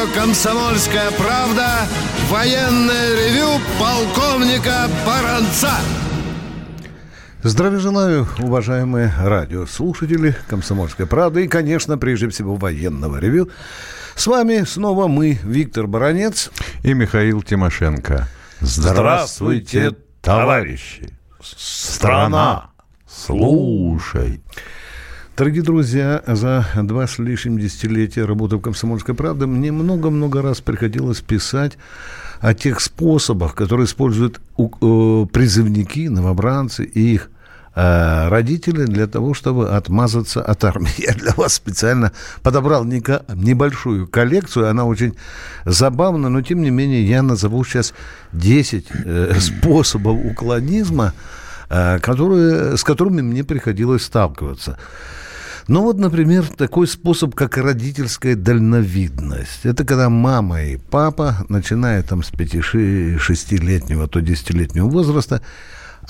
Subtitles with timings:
[0.00, 1.86] радио «Комсомольская правда»
[2.28, 5.72] военное ревю полковника Баранца.
[7.42, 13.50] Здравия желаю, уважаемые радиослушатели «Комсомольской правды» и, конечно, прежде всего, военного ревю.
[14.14, 16.50] С вами снова мы, Виктор Баранец
[16.82, 18.28] и Михаил Тимошенко.
[18.60, 19.92] Здравствуйте,
[20.22, 21.10] товарищи!
[21.42, 22.70] Страна,
[23.08, 24.42] слушай!
[25.36, 31.20] Дорогие друзья, за два с лишним десятилетия работы в «Комсомольской правде» мне много-много раз приходилось
[31.20, 31.78] писать
[32.40, 37.30] о тех способах, которые используют э, призывники, новобранцы и их
[37.74, 40.90] э, родители для того, чтобы отмазаться от армии.
[40.98, 45.16] Я для вас специально подобрал небольшую коллекцию, она очень
[45.64, 47.94] забавна, но тем не менее я назову сейчас
[48.32, 51.14] 10 э, способов уклонизма,
[51.68, 54.76] которые, с которыми мне приходилось сталкиваться.
[55.68, 59.64] Ну вот, например, такой способ, как родительская дальновидность.
[59.64, 65.42] Это когда мама и папа, начиная там с 5-6-летнего, то 10-летнего возраста,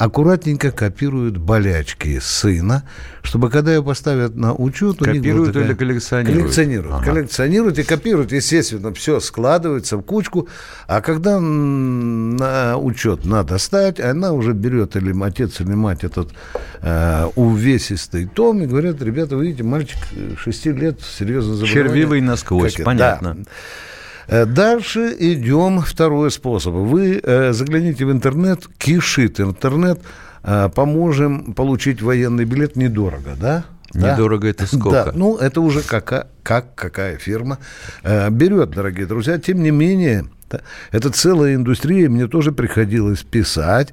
[0.00, 2.84] аккуратненько копируют болячки сына,
[3.22, 4.98] чтобы когда ее поставят на учет...
[4.98, 5.68] Копируют такая...
[5.68, 6.40] или коллекционируют?
[6.40, 6.94] Коллекционируют.
[6.94, 7.04] Ага.
[7.04, 10.48] Коллекционируют и копируют, естественно, все складывается в кучку,
[10.86, 16.30] а когда на учет надо ставить, она уже берет, или отец, или мать, этот
[16.80, 19.98] э, увесистый том, и говорят, ребята, вы видите, мальчик
[20.38, 21.88] 6 лет, серьезно заболевание.
[21.88, 23.34] Червивый насквозь, как, понятно.
[23.34, 23.50] Да.
[24.30, 26.72] Э, дальше идем второй способ.
[26.74, 30.00] Вы э, загляните в интернет, кишит интернет,
[30.44, 33.64] э, поможем получить военный билет недорого, да?
[33.92, 34.48] Недорого да?
[34.50, 34.90] это сколько?
[35.06, 37.58] Да, ну это уже как, как какая фирма
[38.04, 39.36] э, берет, дорогие друзья.
[39.38, 40.26] Тем не менее,
[40.90, 43.92] это целая индустрия, мне тоже приходилось писать.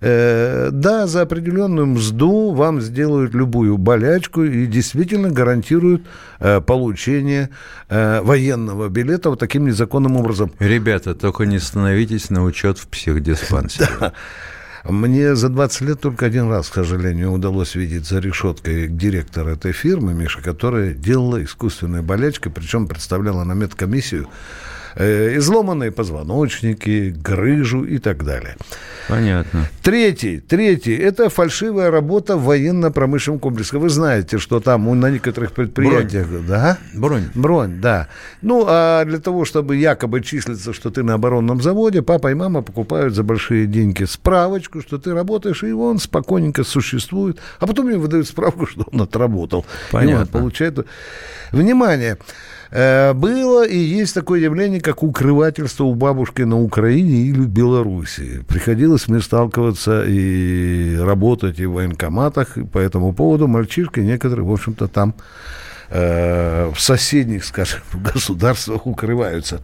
[0.00, 6.02] Э, да, за определенную мзду вам сделают любую болячку и действительно гарантируют
[6.40, 7.50] э, получение
[7.88, 10.52] э, военного билета вот таким незаконным образом.
[10.58, 13.88] Ребята, только не становитесь на учет в психдиспансере.
[14.00, 14.12] Да.
[14.84, 19.72] Мне за 20 лет только один раз, к сожалению, удалось видеть за решеткой директора этой
[19.72, 24.28] фирмы, Миша, которая делала искусственные болячки, причем представляла на медкомиссию
[24.96, 28.56] изломанные позвоночники, грыжу и так далее.
[29.08, 29.66] Понятно.
[29.82, 33.78] Третий, третий, это фальшивая работа в военно-промышленном комплексе.
[33.78, 36.28] Вы знаете, что там на некоторых предприятиях...
[36.28, 36.46] Бронь.
[36.46, 36.78] Да?
[36.94, 37.24] Бронь.
[37.34, 38.08] Бронь, да.
[38.42, 42.62] Ну, а для того, чтобы якобы числиться, что ты на оборонном заводе, папа и мама
[42.62, 48.02] покупают за большие деньги справочку, что ты работаешь, и он спокойненько существует, а потом ему
[48.02, 49.66] выдают справку, что он отработал.
[49.90, 50.12] Понятно.
[50.12, 50.86] И он получает...
[51.52, 52.16] Внимание!
[52.70, 58.44] Э, было и есть такое явление, как укрывательство у бабушки на Украине или в Беларуси.
[58.48, 64.52] Приходилось мне сталкиваться и работать и в военкоматах, и по этому поводу мальчишки некоторые, в
[64.52, 65.14] общем-то, там
[65.88, 69.60] э, в соседних, скажем, государствах укрываются.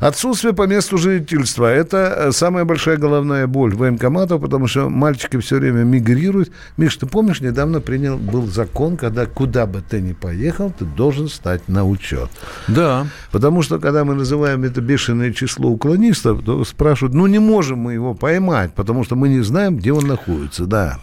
[0.00, 5.56] Отсутствие по месту жительства– это э, самая большая головная боль военкоматов, потому что мальчики все
[5.56, 6.52] время мигрируют.
[6.76, 11.28] Миш, ты помнишь, недавно принял был закон, когда куда бы ты ни поехал, ты должен
[11.28, 12.28] стать на учет.
[12.68, 13.06] Да.
[13.30, 17.94] Потому что, когда мы называем это бешеное число уклонистов, то спрашивают, ну не можем мы
[17.94, 20.98] его поймать, потому что мы не знаем, где он находится, да.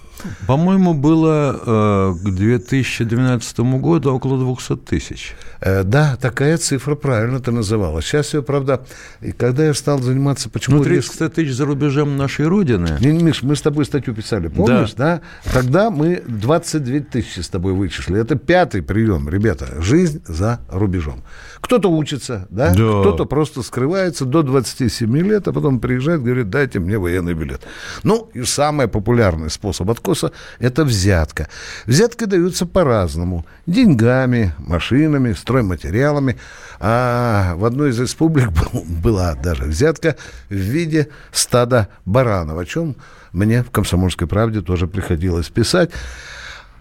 [0.48, 5.36] По-моему, было э, к 2012 году около 200 тысяч.
[5.62, 8.02] Э, да, такая цифра правильно ты называла.
[8.02, 8.86] Сейчас ее, правда,
[9.22, 10.50] и когда я стал заниматься...
[10.50, 12.98] Почему ну, 300 тысяч за рубежом нашей Родины.
[13.00, 15.22] Не, Миш, мы с тобой статью писали, помнишь, да?
[15.44, 15.52] да?
[15.52, 18.20] Тогда мы 22 тысячи с тобой вычислили.
[18.20, 19.82] Это пятый прием, ребята.
[19.82, 21.24] Жизнь за рубежом.
[21.62, 22.70] Кто-то учится, да?
[22.70, 22.74] да.
[22.74, 27.62] Кто-то просто скрывается до 27 лет, а потом приезжает, говорит, дайте мне военный билет.
[28.04, 31.48] Ну, и самый популярный способ откоса– это взятка.
[31.86, 33.46] Взятки даются по-разному.
[33.66, 36.38] Деньгами, машинами, стройматериалами.
[36.80, 38.50] А в одной из республик
[39.04, 40.16] была даже взятка
[40.50, 42.96] в виде стада баранов, о чем
[43.32, 45.92] мне в «Комсомольской правде» тоже приходилось писать.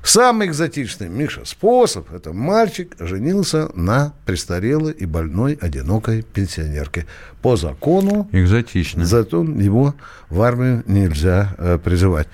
[0.04, 7.06] Самый экзотичный, Миша, способ– это мальчик женился на престарелой и больной одинокой пенсионерке.
[7.40, 8.28] По закону...
[8.32, 9.04] Экзотично.
[9.04, 9.94] Зато его
[10.28, 12.26] в армию нельзя э, призывать.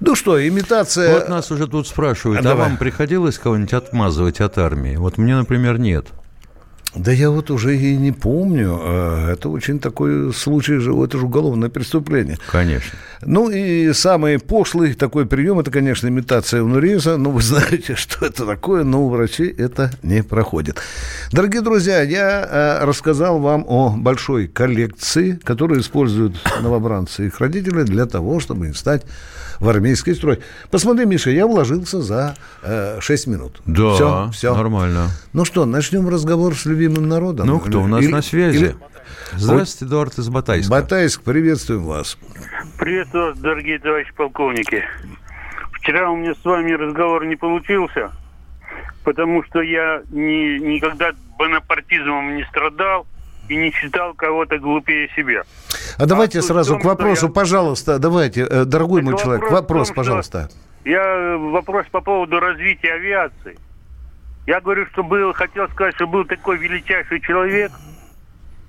[0.00, 1.14] Ну что, имитация...
[1.14, 4.96] Вот нас уже тут спрашивают, а, а вам приходилось кого-нибудь отмазывать от армии?
[4.96, 6.06] Вот мне, например, нет.
[6.94, 8.78] Да я вот уже и не помню.
[8.80, 12.38] А, это очень такой случай, это же уголовное преступление.
[12.50, 12.96] Конечно.
[13.22, 17.16] Ну и самый пошлый такой прием, это, конечно, имитация унуреза.
[17.16, 20.78] Ну, вы знаете, что это такое, но у врачей это не проходит.
[21.32, 27.82] Дорогие друзья, я а, рассказал вам о большой коллекции, которую используют новобранцы и их родители
[27.82, 29.02] для того, чтобы стать
[29.60, 30.40] в армейский строй.
[30.70, 33.60] Посмотри, Миша, я вложился за э, 6 минут.
[33.66, 34.54] Да, все, все.
[34.56, 35.08] нормально.
[35.32, 37.46] Ну что, начнем разговор с любимым народом.
[37.46, 38.56] Ну, кто у нас Или- на связи?
[38.56, 38.76] или-
[39.36, 40.70] Здравствуйте, Эдуард из Батайска.
[40.70, 42.16] Батайск, приветствуем вас.
[42.78, 44.84] Приветствую вас, дорогие товарищи полковники.
[45.72, 48.12] Вчера у меня с вами разговор не получился,
[49.02, 53.06] потому что я ни, никогда бонапартизмом не страдал
[53.48, 55.42] и не считал кого-то глупее себя.
[55.98, 59.42] А давайте в сразу том, к вопросу, я- пожалуйста, давайте, э, дорогой Так мой человек,
[59.42, 60.48] вопрос в вопрос, том, пожалуйста.
[60.84, 63.58] Я э, вопрос по поводу развития авиации.
[64.46, 67.72] Я говорю, что был, хотел сказать, что был такой величайший человек,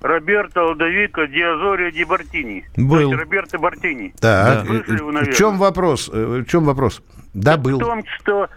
[0.02, 2.64] Роберто Лодовико Диазорио Ди Бартини.
[2.76, 2.90] Был.
[2.96, 4.14] То есть Роберто Бартини.
[4.20, 4.64] Да.
[4.64, 6.10] Слышали вы, в чем вопрос?
[6.12, 7.02] Э, В чем вопрос?
[7.34, 7.78] Да, В был.
[7.78, 8.48] том, что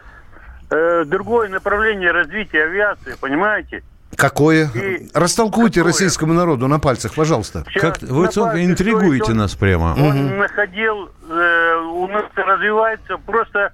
[0.69, 3.83] э, другое направление развития авиации, понимаете?
[4.19, 4.69] Какое?
[4.75, 5.93] И- Растолкуйте Какое?
[5.93, 7.63] российскому народу на пальцах, пожалуйста.
[7.75, 9.95] Как, Сейчас вы на только базе, интригуете он- нас прямо.
[9.97, 13.71] Он находил, э, у нас развивается просто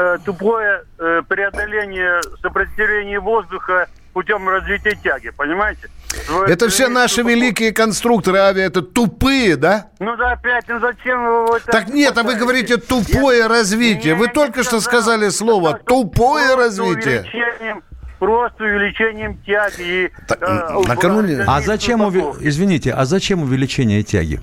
[0.00, 5.88] э, тупое э, преодоление сопротивления воздуха путем развития тяги, понимаете?
[6.30, 9.86] Вы Это все имеете наши виду- великие конструкторы авиа, это тупые, да?
[9.98, 14.14] Ну да, опять, ну зачем вы это Так нет, а вы говорите тупое Я- развитие.
[14.14, 15.02] Вы Я только не что сказал.
[15.02, 17.20] сказали слово тупое развитие.
[17.22, 17.82] увеличением-
[18.18, 20.10] Просто увеличением тяги.
[20.26, 24.40] Так, э, накануне- А зачем, уви- извините, а зачем увеличение тяги?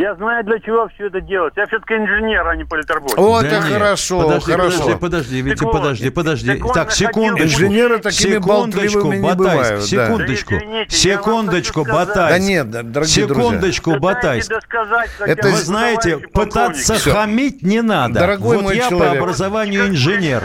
[0.00, 1.54] Я знаю, для чего все это делать.
[1.56, 3.16] Я все-таки инженер, а не политработник.
[3.18, 3.72] Вот Да это нет.
[3.72, 4.78] хорошо, подожди, хорошо.
[4.78, 6.54] Подожди, подожди, Витя, Так подожди, подожди.
[6.58, 7.62] так Так, секундочку.
[7.62, 9.84] Инженеры такими болтливыми не Батайск, бывают.
[9.84, 11.84] Секундочку, Да извините, секундочку.
[11.84, 12.30] Батайск.
[12.30, 12.92] Да нет, дорогие
[13.26, 13.26] друзья.
[13.26, 15.26] Секундочку, Пытаетесь Батайск.
[15.26, 16.94] Это Вы знаете, пытаться.
[16.94, 17.12] Всё.
[17.12, 18.20] хамить не надо.
[18.20, 19.12] Дорогой вот мой я человек.
[19.14, 20.44] по образованию инженер.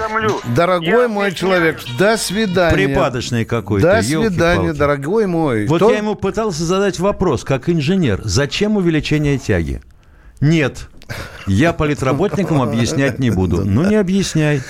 [0.55, 2.73] Дорогой Я мой человек, до свидания.
[2.73, 3.97] Припадочный какой-то.
[3.97, 5.67] До свидания, дорогой мой.
[5.67, 9.81] Вот я ему пытался задать вопрос, как инженер, зачем увеличение тяги?
[10.41, 10.89] Нет.
[11.45, 13.65] Я политработникам объяснять не буду.
[13.65, 14.61] Ну, не объясняй.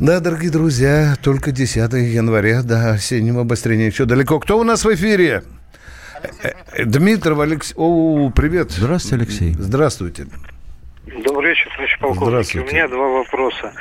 [0.00, 4.40] Да, дорогие друзья, только 10 января до осеннего обострения еще далеко.
[4.40, 5.42] Кто у нас в эфире?
[6.42, 7.74] Э, Дмитров Алексей.
[7.76, 8.70] О, привет.
[8.70, 9.54] Здравствуйте, Алексей.
[9.58, 10.26] Здравствуйте.
[11.24, 12.28] Добрый вечер, товарищ полковник.
[12.28, 12.68] Здравствуйте.
[12.68, 13.72] У меня два вопроса.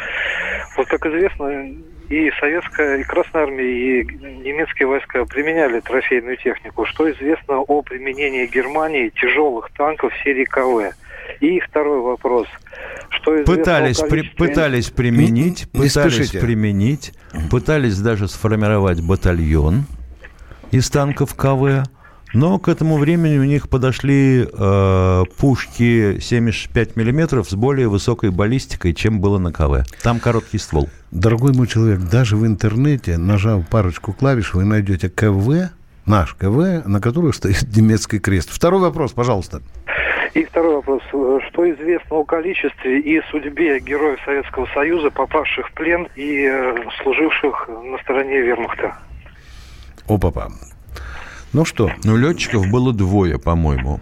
[0.75, 1.75] Вот, как известно,
[2.11, 6.85] и советская, и Красная Армия, и немецкие войска применяли трофейную технику.
[6.85, 10.93] Что известно о применении Германии тяжелых танков серии КВ?
[11.39, 12.47] И второй вопрос.
[13.09, 16.39] Что Пытались, при- пытались применить, Не- не пытались спешите.
[16.41, 17.13] применить,
[17.49, 19.85] пытались даже сформировать батальон
[20.71, 21.85] из танков КВ,
[22.33, 28.94] но к этому времени у них подошли э, пушки 75 миллиметров с более высокой баллистикой,
[28.94, 29.83] чем было на КВ.
[30.01, 30.89] Там короткий ствол.
[31.12, 35.72] Дорогой мой человек, даже в интернете, нажав парочку клавиш, вы найдете КВ,
[36.06, 38.50] наш КВ, на которых стоит немецкий крест.
[38.50, 39.62] Второй вопрос, пожалуйста.
[40.33, 41.01] И второй вопрос.
[41.50, 47.69] Что известно о количестве и судьбе героев Советского Союза, попавших в плен и э, служивших
[47.83, 48.95] на стороне вермахта?
[50.07, 50.50] О, папа.
[51.53, 54.00] Ну что, Но летчиков было двое, по-моему,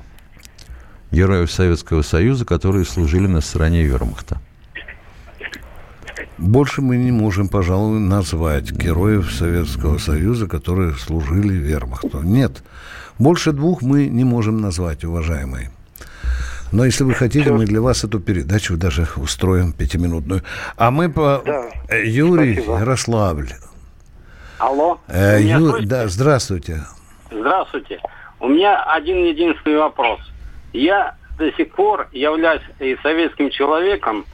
[1.11, 4.39] героев Советского Союза, которые служили на стороне вермахта.
[6.37, 12.21] больше мы не можем, пожалуй, назвать героев Советского Союза, которые служили вермахту.
[12.21, 12.63] Нет,
[13.17, 15.71] больше двух мы не можем назвать, уважаемые.
[16.71, 20.43] Но если вы хотите, мы для вас эту передачу даже устроим пятиминутную.
[20.77, 21.41] А мы по...
[21.43, 21.97] Да.
[21.97, 22.79] Юрий Спасибо.
[22.79, 23.49] Ярославль.
[24.59, 24.99] Алло.
[25.07, 25.81] Э, Ю-?
[25.81, 26.83] Да, здравствуйте.
[27.31, 27.99] Здравствуйте.
[28.39, 30.19] У меня один единственный вопрос.
[30.73, 34.25] Я до сих пор являюсь и советским человеком,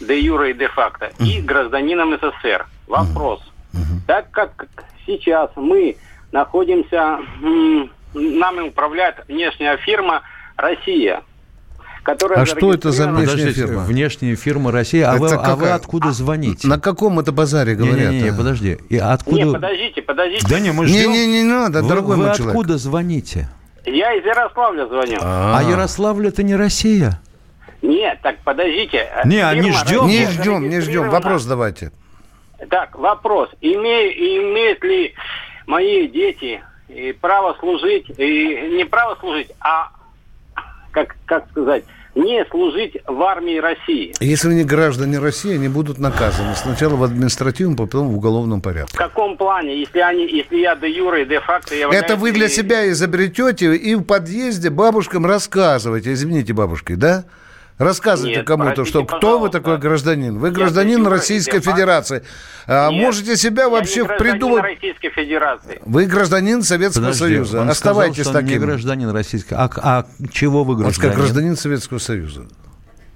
[0.00, 2.66] де юре и де факто, и гражданином СССР.
[2.86, 3.40] Вопрос.
[4.06, 4.66] Так как
[5.06, 5.96] сейчас мы
[6.32, 7.18] находимся,
[8.12, 10.22] нами управляет внешняя фирма
[10.56, 11.22] «Россия»,
[12.04, 13.82] которая А что это за внешняя Подождите, фирма?
[13.82, 15.00] внешняя фирма России.
[15.00, 16.68] А, вы, а вы откуда звоните?
[16.68, 18.10] На каком это базаре говорят?
[18.10, 18.34] Не-не-не, а?
[18.34, 18.78] подожди.
[18.88, 19.42] И откуда...
[19.42, 20.46] Не, подождите, подождите.
[20.48, 21.12] Да не, мы Не, ждем.
[21.12, 22.54] не, не надо, Вы- дорогой вы мой человек.
[22.54, 23.48] откуда звоните?
[23.86, 25.18] Я из Ярославля звоню.
[25.20, 27.20] А, Ярославль это не Россия.
[27.82, 29.08] Нет, так подождите.
[29.24, 30.06] Не, а не ждем.
[30.06, 31.10] Не ждем, не ждем.
[31.10, 31.90] Вопрос давайте.
[32.70, 33.50] Так, вопрос.
[33.60, 35.14] Име, имеют ли
[35.66, 39.90] мои дети и право служить, и не право служить, а,
[40.92, 41.84] как, как сказать,
[42.14, 44.14] не служить в армии России?
[44.20, 46.54] Если они граждане России, они будут наказаны.
[46.54, 48.96] Сначала в административном, потом в уголовном В порядке.
[48.96, 52.04] каком плане, если они, если я де юре и де факто являюсь...
[52.04, 56.12] Это вы для себя изобретете и в подъезде бабушкам рассказываете.
[56.12, 57.24] Извините, бабушки, да?
[57.78, 59.58] Рассказывайте кому-то, простите, что кто вы пожалуйста.
[59.58, 60.38] такой гражданин.
[60.38, 61.70] Вы Я гражданин и Российской факто.
[61.72, 62.24] Федерации.
[62.66, 64.62] А Нет, можете себя я вообще не гражданин придумать.
[64.62, 65.80] Российской Федерации.
[65.84, 67.60] Вы гражданин Советского Подожди, Союза.
[67.62, 68.66] он Оставайтесь сказал, что он не таким.
[68.68, 69.60] гражданин российского.
[69.64, 71.18] А, а чего вы Он сказал, гражданин?
[71.18, 72.46] гражданин Советского Союза.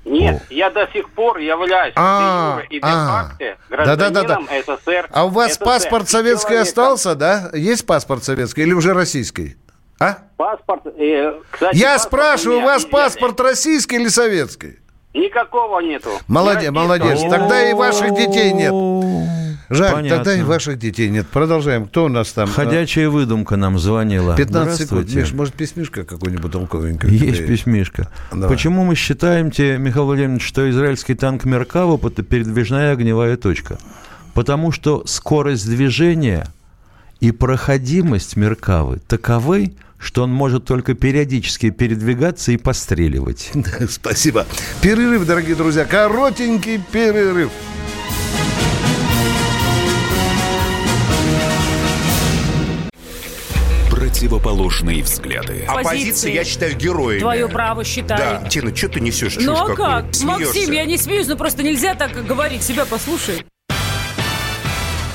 [0.05, 3.33] Нет, я до сих пор являюсь А, и а.
[3.39, 4.23] де факто Да-да-да-да.
[4.41, 4.49] гражданином
[4.79, 5.09] СССР.
[5.13, 7.51] А у вас СССР, паспорт советский остался, да?
[7.53, 9.57] Есть паспорт советский или уже российский?
[9.99, 10.19] А?
[10.37, 14.79] Паспорт, э, кстати, Я паспорт спрашиваю, у вас паспорт российский или советский?
[15.15, 16.11] Никакого нету.
[16.29, 17.21] Молодец, молодец.
[17.29, 18.73] Тогда и ваших детей нет.
[19.71, 20.17] Жаль, Понятно.
[20.17, 21.27] тогда и ваших детей нет.
[21.27, 21.87] Продолжаем.
[21.87, 22.49] Кто у нас там?
[22.49, 24.35] Ходячая выдумка нам звонила.
[24.35, 25.13] 15 секунд.
[25.13, 27.11] Миш, может, письмишка какой-нибудь толковенький?
[27.11, 28.09] Есть письмишка.
[28.31, 28.49] Давай.
[28.49, 33.79] Почему мы считаем, те, Михаил Владимирович, что израильский танк Меркава– это передвижная огневая точка?
[34.33, 36.47] Потому что скорость движения
[37.21, 43.51] и проходимость Меркавы таковы, что он может только периодически передвигаться и постреливать.
[43.91, 44.47] Спасибо.
[44.81, 45.85] Перерыв, дорогие друзья.
[45.85, 47.51] Коротенький перерыв.
[53.91, 55.65] Противоположные взгляды.
[55.67, 57.21] Оппозиция, я считаю, героями.
[57.21, 58.41] Твое право считаю.
[58.43, 59.37] Да, Тина, что ты несешь?
[59.41, 60.15] Ну а как?
[60.15, 60.27] Смеешься.
[60.27, 62.63] Максим, я не смеюсь, но просто нельзя так говорить.
[62.63, 63.45] Себя послушай.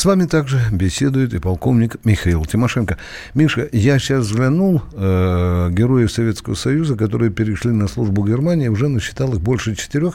[0.00, 2.96] С вами также беседует и полковник Михаил Тимошенко.
[3.34, 9.34] Миша, я сейчас взглянул, э, героев Советского Союза, которые перешли на службу Германии, уже насчитал
[9.34, 10.14] их больше четырех.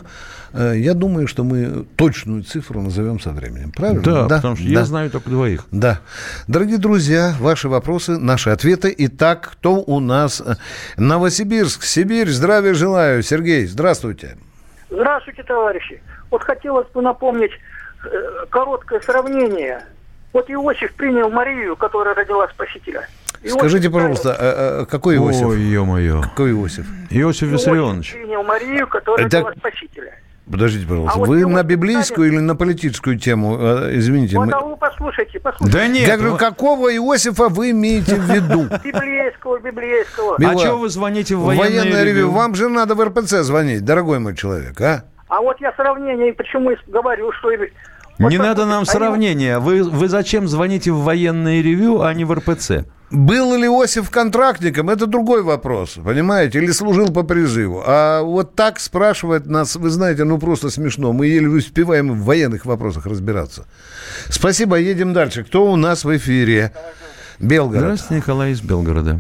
[0.53, 3.71] Э, я думаю, что мы точную цифру назовем со временем.
[3.73, 4.01] Правильно?
[4.01, 5.67] Да, потому что я знаю только двоих.
[5.69, 5.99] Да.
[6.47, 8.91] Дорогие друзья, ваши вопросы, наши ответы.
[8.97, 10.41] Итак, кто у нас?
[10.97, 13.21] Новосибирск, Сибирь, здравия желаю.
[13.21, 14.35] Сергей, здравствуйте.
[14.89, 16.01] Здравствуйте, товарищи.
[16.31, 17.51] Вот хотелось бы напомнить
[18.49, 19.81] короткое сравнение.
[20.33, 23.07] Вот Иосиф принял Марию, которая родила Спасителя.
[23.41, 25.47] Иосиф Скажите, пожалуйста, а, а, какой Иосиф?
[25.47, 26.21] Ой, ё-моё.
[26.21, 26.85] Какой Иосиф?
[27.09, 28.13] Иосиф Виссарионович.
[28.13, 30.13] принял Марию, которая Это- родила Спасителя.
[30.49, 33.57] Подождите, пожалуйста, А вот вы на библейскую или на политическую тему?
[33.59, 34.37] Э, Извините.
[34.37, 36.03] Вот мы- а вы послушайте, послушайте.
[36.05, 38.63] Я говорю, какого Иосифа вы имеете в виду?
[38.83, 40.35] Библейского, библейского.
[40.37, 42.29] Мила, вы звоните в военное, военное ревю?
[42.31, 45.05] Вам же надо в РПЦ звонить, дорогой мой человек, а?
[45.29, 47.49] А вот я сравнение, почему говорю, что...
[48.17, 49.59] вот Не надо нам сравнения.
[49.59, 52.85] Вы, вы зачем звоните в военное ревю, а не в РПЦ?
[53.11, 57.83] Был ли Иосиф контрактником, это другой вопрос, понимаете, или служил по призыву.
[57.85, 61.13] А вот так спрашивать нас, вы знаете, ну просто смешно.
[61.13, 63.67] Мы еле успеваем в военных вопросах разбираться.
[64.29, 65.43] Спасибо, едем дальше.
[65.43, 66.71] Кто у нас в эфире?
[67.39, 67.83] Белгород.
[67.83, 69.19] Здравствуйте, Николай из Белгорода.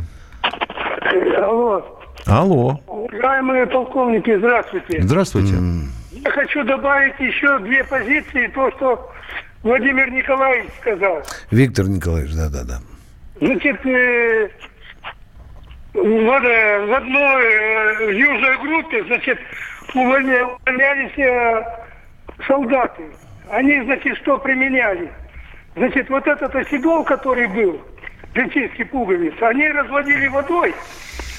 [1.37, 1.85] Алло.
[2.25, 2.79] Алло.
[2.87, 5.01] Уважаемые полковники, здравствуйте.
[5.01, 5.55] Здравствуйте.
[6.25, 9.11] Я хочу добавить еще две позиции, то, что
[9.61, 11.21] Владимир Николаевич сказал.
[11.51, 12.79] Виктор Николаевич, да-да-да.
[13.39, 14.49] Значит, э,
[15.93, 19.39] в, в одной э, южной группе, значит,
[19.93, 21.63] увольня- увольнялись э,
[22.47, 23.03] солдаты.
[23.51, 25.11] Они, значит, что применяли?
[25.75, 27.79] Значит, вот этот оседол, который был,
[28.33, 30.73] для чистки пуговиц, они разводили водой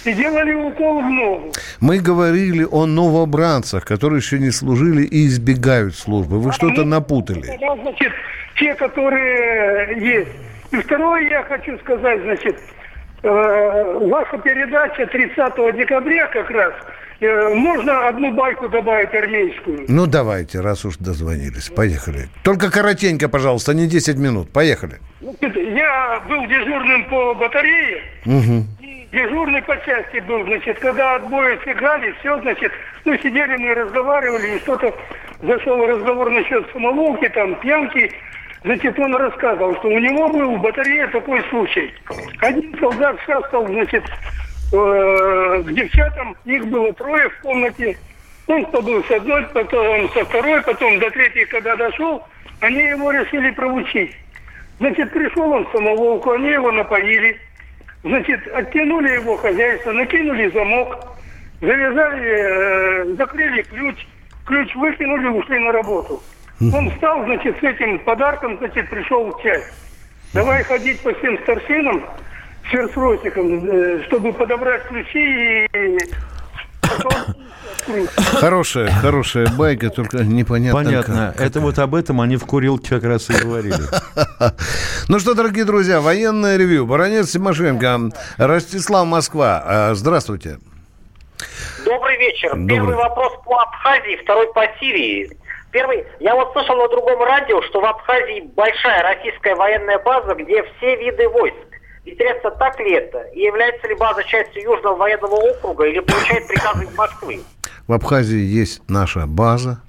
[0.07, 1.53] и делали укол в ногу.
[1.81, 6.39] Мы говорили о новобранцах, которые еще не служили и избегают службы.
[6.41, 7.59] Вы что-то напутали.
[7.83, 8.13] Значит,
[8.59, 10.31] те, которые есть.
[10.73, 12.57] И второе я хочу сказать, значит,
[13.23, 16.73] э, ваша передача 30 декабря как раз,
[17.21, 19.85] э, можно одну байку добавить армейскую?
[19.89, 21.69] Ну, давайте, раз уж дозвонились.
[21.71, 22.29] Поехали.
[22.43, 24.51] Только коротенько, пожалуйста, не 10 минут.
[24.53, 24.97] Поехали.
[25.21, 28.65] Я был дежурным по батарее, Угу.
[29.17, 32.71] Дежурный по части был, значит, когда отбои сыграли, все, значит,
[33.05, 34.95] ну, сидели мы, разговаривали, и что-то
[35.43, 38.13] зашел разговор насчет самоволки, там, пьянки,
[38.63, 41.95] значит, он рассказывал, что у него был в батарее такой случай.
[42.41, 47.97] Один солдат шастал, значит, э, к девчатам, их было трое в комнате,
[48.49, 52.23] Он побыл с одной, потом со второй, потом до третьей, когда дошел,
[52.61, 54.15] они его решили проучить.
[54.79, 57.41] Значит, пришел он в самоволку, они его напоили.
[58.07, 60.97] Значит, оттянули его хозяйство, накинули замок,
[61.61, 64.07] завязали, э, закрыли ключ,
[64.45, 66.23] ключ выкинули, ушли на работу.
[66.73, 69.73] Он встал, значит, с этим подарком, значит, пришел в часть.
[70.33, 72.05] Давай ходить по всем старшинам
[72.65, 75.99] с ферсросиком, э, чтобы подобрать ключи и
[78.17, 81.35] Хорошая, хорошая байка, только непонятно Понятно.
[81.37, 81.47] как.
[81.47, 83.77] Это вот об этом они в курилке как раз и говорили.
[85.09, 86.85] Ну что, дорогие друзья, военное ревью.
[86.85, 89.63] Баронец Тимошенко, Ростислав Москва.
[89.65, 90.59] А, Здравствуйте.
[91.85, 92.51] Добрый вечер.
[92.51, 92.69] Добрый.
[92.77, 95.31] Первый вопрос по Абхазии, второй по Сирии.
[95.71, 100.63] Первый, я вот слышал на другом радио, что в Абхазии большая российская военная база, где
[100.63, 101.57] все виды войск.
[102.05, 103.21] Интересно, так ли это?
[103.35, 107.41] И является ли база частью Южного военного округа или получает приказы из Москвы?
[107.87, 109.81] В Абхазии есть наша база.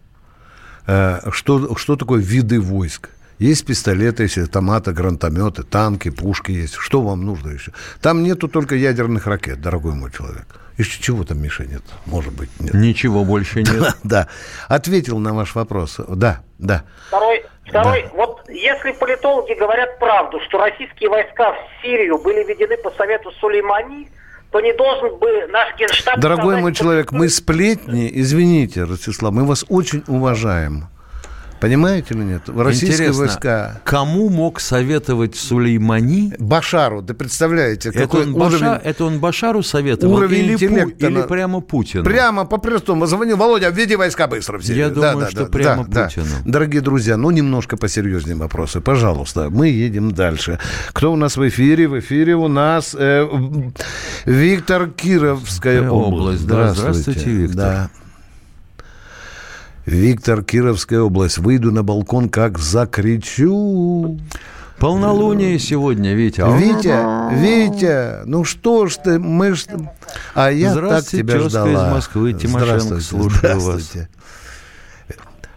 [0.86, 3.10] Э, Что, что такое виды войск?
[3.40, 6.76] Есть пистолеты, есть автоматы, гранатометы, танки, пушки есть.
[6.76, 7.72] Что вам нужно еще?
[8.02, 10.48] Там нету только ядерных ракет, дорогой мой человек.
[10.78, 11.82] Еще чего там, Миша, нет?
[12.06, 12.74] Может быть, нет.
[12.74, 13.96] Ничего больше нет.
[14.04, 14.28] Да.
[14.68, 16.00] Ответил на ваш вопрос.
[16.08, 16.84] Да, да.
[17.08, 22.92] Второй, второй вот если политологи говорят правду, что российские войска в Сирию были введены по
[22.92, 24.10] совету Сулеймани,
[24.52, 26.20] то не должен бы наш генштаб...
[26.20, 30.88] Дорогой сказать, мой человек, мы сплетни, извините, Ростислав, мы вас очень уважаем.
[31.60, 32.42] Понимаете или нет?
[32.48, 33.82] В Российские Интересно, войска...
[33.84, 36.34] Кому мог советовать Сулеймани?
[36.38, 38.82] Башару, да представляете, Это какой он, Баша- уровень...
[38.84, 40.16] это он Башару советовал?
[40.16, 42.04] Уровень или, Пу- интеллекта или на- прямо Путину?
[42.04, 43.06] Прямо по простому.
[43.08, 44.76] Звонил Володя, введи войска быстро все.
[44.76, 46.26] Я думаю, что прямо Путину.
[46.46, 49.50] Дорогие друзья, ну немножко посерьезнее вопросы, пожалуйста.
[49.50, 50.60] Мы едем дальше.
[50.94, 51.88] Кто у нас в эфире?
[51.88, 53.28] В эфире у нас э,
[54.26, 56.44] Виктор Кировская Э, область.
[56.44, 56.74] область, да.
[56.74, 57.56] Здравствуйте, Виктор.
[57.56, 57.90] Да.
[59.88, 61.38] Виктор, Кировская область.
[61.38, 64.20] Выйду на балкон, как закричу.
[64.80, 66.42] Полнолуние сегодня, Витя.
[66.60, 69.66] Витя, Витя, ну что ж ты, мы ж...
[70.36, 71.72] А я так Здравствуйте, тебя ждала.
[71.72, 73.64] из Москвы, Тимошенко, Здравствуйте, слушаю вас.
[73.64, 74.10] здравствуйте.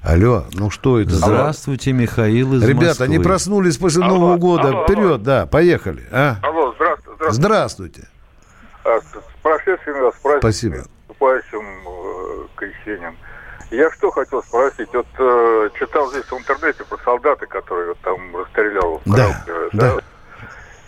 [0.03, 1.11] Алло, ну что это?
[1.11, 3.05] за- Здравствуйте, Михаил из Ребята, Москвы.
[3.07, 4.85] они проснулись после Нового года.
[4.85, 6.05] Вперед, да, поехали.
[6.13, 6.37] А?
[6.43, 7.33] Алло, здравствуйте.
[7.33, 8.09] Здравствуйте.
[8.85, 10.75] А, С с прошедшим вас праздником, Спасибо.
[10.77, 13.17] с наступающим э, крещением.
[13.71, 18.37] Я что хотел спросить, вот э, читал здесь в интернете про солдата, который вот там
[18.37, 19.97] расстрелял в Да, коробке, да.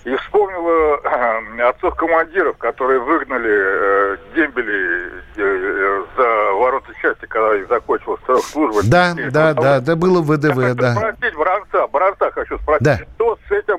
[0.05, 7.69] И вспомнил э, отцов командиров, которые выгнали э, дембели э, за ворота части, когда их
[7.69, 8.81] закончил срок службы.
[8.85, 10.95] Да, И да, да, да, было в ВДВ, хочу да.
[10.97, 12.99] спросить Бранца, Бранца хочу спросить, Да.
[13.15, 13.79] что с этим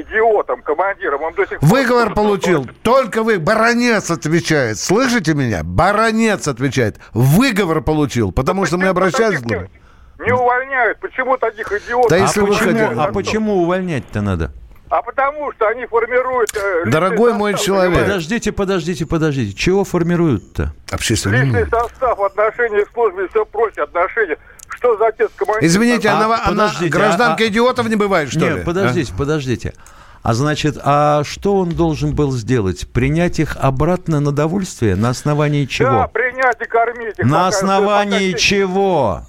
[0.00, 1.68] идиотом, командиром, он до сих пор...
[1.68, 2.66] Выговор получил.
[2.82, 3.38] Только вы.
[3.38, 4.78] Баронец отвечает.
[4.78, 5.62] Слышите меня?
[5.64, 6.98] Баронец отвечает.
[7.12, 8.32] Выговор получил.
[8.32, 9.40] Потому что мы обращались...
[9.40, 9.70] к главе.
[10.18, 10.98] Не увольняют.
[11.00, 12.10] Почему таких идиотов?
[12.10, 14.52] Да а, если вы почему, хотите- а почему увольнять-то надо?
[14.88, 16.56] А потому что они формируют...
[16.56, 17.90] э, Дорогой мой состав, человек.
[17.92, 18.10] понимаете?
[18.12, 19.56] Подождите, подождите, подождите.
[19.56, 20.72] Чего формируют-то?
[20.92, 24.38] Общественное Личный состав, отношения к службе и все прочее, отношения.
[24.76, 25.66] Что за отец командир?
[25.68, 28.64] Извините, А, она, она подождите, гражданка а- а- идиотов не бывает, что Нет, ли?
[28.64, 29.74] подождите, подождите.
[30.22, 32.88] А значит, а что он должен был сделать?
[32.92, 34.96] Принять их обратно на довольствие?
[34.96, 35.88] На основании чего?
[35.90, 37.18] Да, принять и кормить.
[37.18, 39.22] их, на пока- основании пока- чего?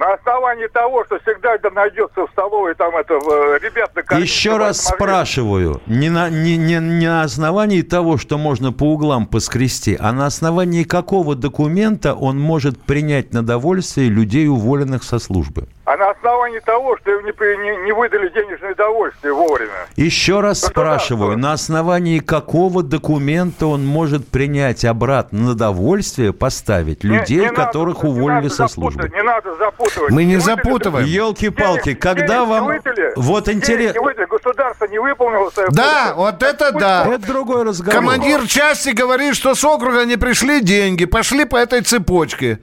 [0.00, 4.26] На основании того, что всегда да, найдется в столовой там это э, ребят накормить.
[4.26, 8.94] Еще раз могли- спрашиваю, не на, не, не, не на основании того, что можно по
[8.94, 15.18] углам поскрести, а на основании какого документа он может принять на довольствие людей, уволенных со
[15.18, 15.68] службы?
[16.00, 19.70] На основании того, что им не, не- не выдали денежное удовольствие вовремя.
[19.96, 27.18] Еще раз спрашиваю, на основании какого документа он может принять обратно на довольствие, поставить Не-
[27.18, 29.10] людей, не надо- которых не уволили надо со службы?
[29.14, 30.10] Не надо запутывать.
[30.10, 31.06] Мы не выдали- запутываем.
[31.06, 32.64] Елки-палки, когда денег вам...
[32.64, 33.94] выдали, Вот денег интерес...
[33.94, 37.04] не выдали, государство не выполнило свою Да, вот это да.
[37.12, 37.94] Это другой разговор.
[38.00, 42.60] Командир части говорит, что с округа не пришли деньги, пошли по этой цепочке.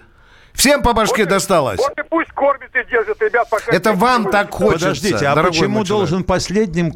[0.57, 1.77] Всем по башке досталось.
[1.77, 3.71] Вот и пусть кормит и держит ребят, пока...
[3.71, 6.93] Это вам так хочется, Подождите, а почему должен последним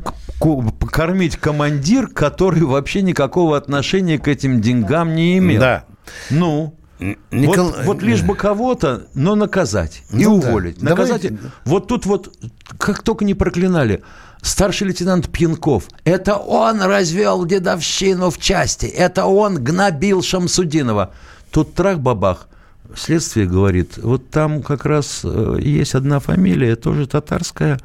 [0.92, 5.62] кормить командир, который вообще никакого отношения к этим деньгам не имел?
[5.62, 5.84] Да.
[6.32, 10.48] Ну, Никол- вот, вот лишь бы кого-то, но наказать и Ну да.
[10.50, 10.80] уволить.
[10.80, 11.52] Давайте- Наказать.
[11.66, 12.34] Вот тут вот,
[12.80, 14.04] как только не проклинали,
[14.42, 15.84] старший лейтенант Пьянков.
[16.04, 18.88] Это он развел дедовщину в части.
[18.88, 21.14] Это он гнобил Шамсудинова.
[21.52, 22.48] Тут трах-бабах.
[22.96, 27.80] Следствие говорит, вот там как раз э, есть одна фамилия, тоже татарская,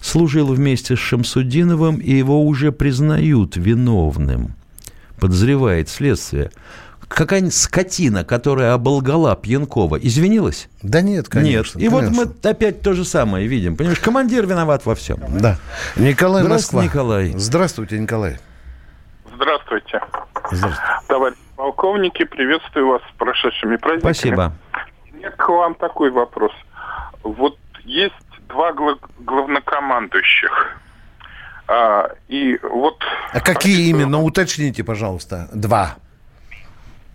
[0.00, 4.54] служил вместе с Шамсудиновым, и его уже признают виновным.
[5.18, 6.50] Подозревает следствие.
[7.08, 10.68] какая-нибудь скотина, которая оболгала Пьянкова, извинилась?
[10.82, 11.78] Да нет, конечно.
[11.78, 11.86] Нет.
[11.86, 12.24] И конечно.
[12.24, 13.76] вот мы опять то же самое видим.
[13.76, 15.18] Понимаешь, командир виноват во всем.
[15.40, 15.58] Да.
[15.96, 16.84] Николай Здравствуйте, Москва.
[16.84, 17.34] Николай.
[17.36, 18.38] Здравствуйте, Николай.
[19.34, 20.00] Здравствуйте.
[20.50, 21.00] Здравствуйте.
[21.08, 24.12] Товарищ полковники, приветствую вас с прошедшими праздниками.
[24.12, 24.52] Спасибо.
[25.12, 26.52] У меня к вам такой вопрос.
[27.22, 28.14] Вот есть
[28.48, 30.76] два гла- главнокомандующих.
[31.66, 34.20] А, и вот, А какие именно?
[34.20, 35.48] Уточните, пожалуйста.
[35.54, 35.94] Два.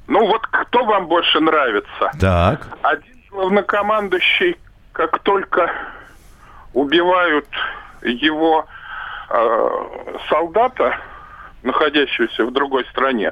[0.08, 2.12] ну вот кто вам больше нравится?
[2.20, 2.68] Так.
[2.82, 4.58] Один главнокомандующий,
[4.94, 5.72] как только
[6.74, 7.48] убивают
[8.02, 8.66] его
[9.30, 9.70] э,
[10.28, 10.98] солдата,
[11.62, 13.32] находящегося в другой стране,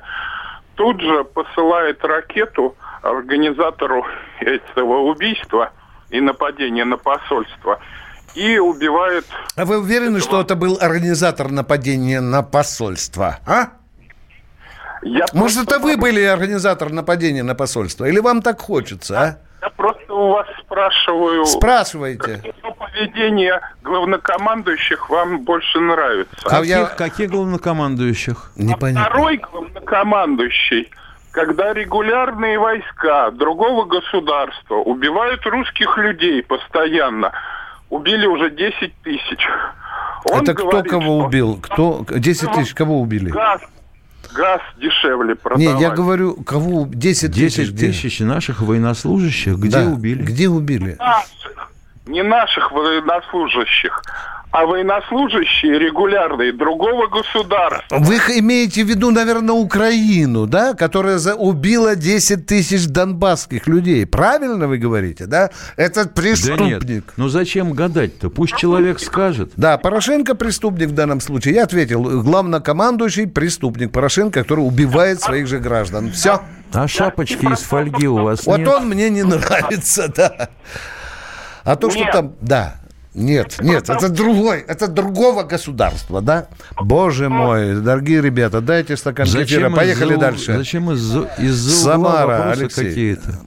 [0.78, 4.06] тут же посылает ракету организатору
[4.40, 5.72] этого убийства
[6.10, 7.80] и нападения на посольство
[8.36, 9.26] и убивает...
[9.56, 13.40] А вы уверены, что это был организатор нападения на посольство?
[13.46, 13.70] А?
[15.02, 18.06] Я Может, это вы были организатор нападения на посольство?
[18.06, 19.38] Или вам так хочется, а?
[19.62, 21.46] Я просто у вас спрашиваю...
[21.46, 22.42] Спрашивайте.
[22.62, 26.36] Какое поведение главнокомандующих вам больше нравится?
[26.44, 28.52] Каких, каких главнокомандующих?
[28.56, 29.10] Непонятно.
[29.10, 30.90] Второй главнокомандующий,
[31.32, 37.32] когда регулярные войска другого государства убивают русских людей постоянно,
[37.90, 39.40] убили уже 10 тысяч.
[40.26, 41.60] Он это кто говорит, кого что убил?
[41.62, 42.06] Кто?
[42.10, 43.30] 10 тысяч кого убили?
[43.30, 43.62] Газ,
[44.34, 45.82] газ дешевле Не, продавать.
[45.82, 46.86] я говорю, кого?
[46.90, 47.56] 10 тысяч.
[47.56, 47.88] 10 где?
[47.88, 49.86] тысяч наших военнослужащих где Да.
[49.86, 50.22] убили?
[50.24, 50.96] Где убили?
[51.00, 51.67] Наших,
[52.08, 54.02] не наших военнослужащих,
[54.50, 57.98] а военнослужащие регулярные другого государства.
[58.00, 64.06] Вы х- имеете в виду, наверное, Украину, да, которая за- убила 10 тысяч донбасских людей.
[64.06, 65.50] Правильно вы говорите, да?
[65.76, 66.84] Это Да преступник.
[66.86, 67.04] нет.
[67.18, 68.30] Ну зачем гадать-то?
[68.30, 69.52] Пусть человек скажет.
[69.58, 71.56] Да, Порошенко преступник в данном случае.
[71.56, 76.12] Я ответил, главнокомандующий преступник Порошенко, который убивает своих же граждан.
[76.14, 76.40] Все.
[76.74, 78.68] А шапочки из фольги у вас Вот нет?
[78.70, 80.50] он мне не нравится, да.
[81.68, 82.12] А то, что Нет.
[82.14, 82.76] там, да.
[83.14, 86.48] Нет, нет, это другой, это другого государства, да?
[86.80, 90.54] Боже мой, дорогие ребята, дайте стакан кефира, поехали из-за у- дальше.
[90.58, 92.86] Зачем из-за из-за угла Самара, Алексей.
[92.90, 93.40] какие-то?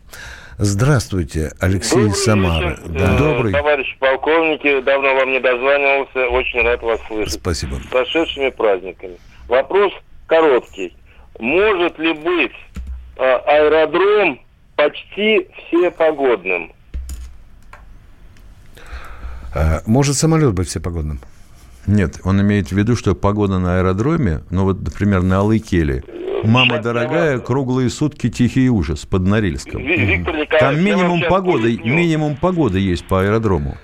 [0.58, 2.78] Здравствуйте, Алексей из Самары.
[2.88, 3.16] Да.
[3.16, 3.52] Добрый.
[3.52, 7.34] Товарищ полковники, давно вам не дозванивался, очень рад вас слышать.
[7.40, 7.76] Спасибо.
[7.76, 9.16] С прошедшими праздниками.
[9.48, 9.92] Вопрос
[10.26, 10.94] короткий.
[11.38, 12.52] Может ли быть
[13.16, 14.40] э, аэродром
[14.76, 16.70] почти всепогодным?
[16.70, 16.79] А,
[19.86, 21.20] Может самолет быть всепогодным?
[21.86, 26.04] Нет, он имеет в виду, что погода на аэродроме, ну вот, например, на Алыкеле.
[26.44, 29.80] Мама дорогая, круглые сутки тихий ужас под Норильском.
[29.82, 31.94] Виктор Николаевич, Там минимум погоды, поясню.
[31.94, 33.76] минимум погоды есть по аэродрому.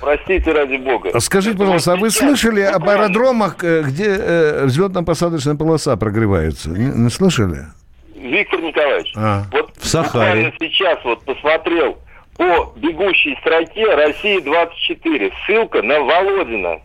[0.00, 1.18] Простите ради бога.
[1.20, 6.70] Скажите, пожалуйста, а вы слышали об аэродромах, э, где э, взлетно-посадочная полоса прогревается?
[6.70, 7.66] Не, не слышали?
[8.14, 9.44] Виктор Николаевич, А.
[9.52, 10.52] вот В Сахаре.
[10.58, 11.96] сейчас вот посмотрел
[12.36, 15.32] по бегущей строке России-24.
[15.46, 16.80] Ссылка на Володина.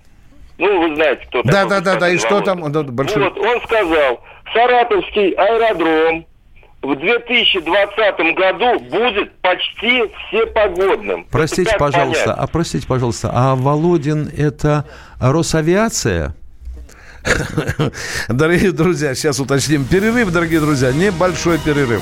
[0.58, 2.10] Ну, вы знаете, кто Да, такой да, да, да.
[2.10, 2.72] И что там?
[2.72, 4.22] Да, большой- Вот, он сказал,
[4.54, 6.26] Саратовский аэродром
[6.82, 11.26] в 2020 году будет почти всепогодным.
[11.32, 12.40] Простите, пожалуйста, понять?
[12.40, 14.86] а простите, пожалуйста, а Володин это
[15.20, 16.36] Росавиация?
[18.30, 19.86] Дорогие друзья, сейчас уточним.
[19.86, 22.02] Перерыв, дорогие друзья, небольшой перерыв.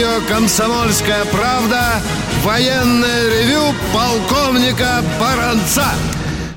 [0.00, 2.00] Радио «Комсомольская правда»
[2.42, 5.84] военное ревю полковника Баранца.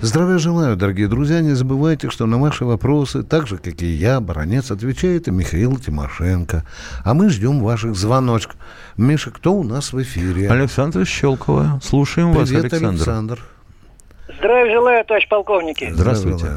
[0.02, 1.42] Здравия желаю, дорогие друзья.
[1.42, 5.78] Не забывайте, что на ваши вопросы, так же, как и я, баронец, отвечает и Михаил
[5.78, 6.64] Тимошенко.
[7.04, 8.56] А мы ждем ваших звоночков.
[8.96, 10.50] Миша, кто у нас в эфире?
[10.50, 11.82] Александр Щелкова.
[11.84, 12.88] Слушаем вас, Привет, Александр.
[12.88, 13.40] Александр.
[14.38, 15.90] Здравия желаю, товарищ полковники.
[15.92, 16.48] Здравствуйте.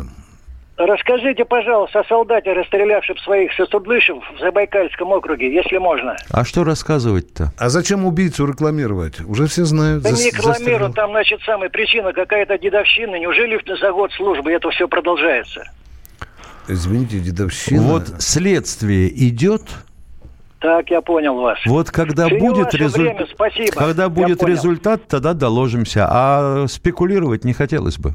[0.76, 6.16] Расскажите, пожалуйста, о солдате, расстрелявшем своих сосудлышев в Забайкальском округе, если можно.
[6.30, 7.50] А что рассказывать-то?
[7.58, 9.20] А зачем убийцу рекламировать?
[9.22, 10.02] Уже все знают.
[10.02, 10.92] Да зас- не рекламирую, застрелил.
[10.92, 13.18] там, значит, самая причина какая-то дедовщина.
[13.18, 15.64] Неужели за год службы это все продолжается?
[16.68, 17.80] Извините, дедовщина.
[17.80, 19.62] Вот следствие идет,
[20.60, 21.58] Так, я понял вас.
[21.64, 23.28] вот когда Ценю будет результат,
[23.74, 26.06] когда будет результат, тогда доложимся.
[26.10, 28.14] А спекулировать не хотелось бы.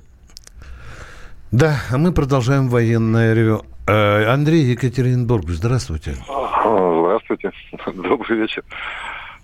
[1.51, 3.63] Да, а мы продолжаем военное ревю.
[3.85, 6.15] Э, Андрей Екатеринбург, здравствуйте.
[6.25, 7.51] Здравствуйте.
[7.87, 8.63] Добрый вечер.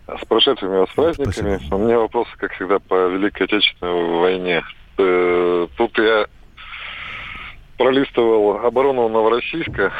[0.07, 1.59] С прошедшими вас праздниками.
[1.69, 4.63] У меня вопросы, как всегда, по Великой Отечественной войне.
[4.97, 6.27] Э, Тут я
[7.77, 9.91] пролистывал оборону Новороссийска.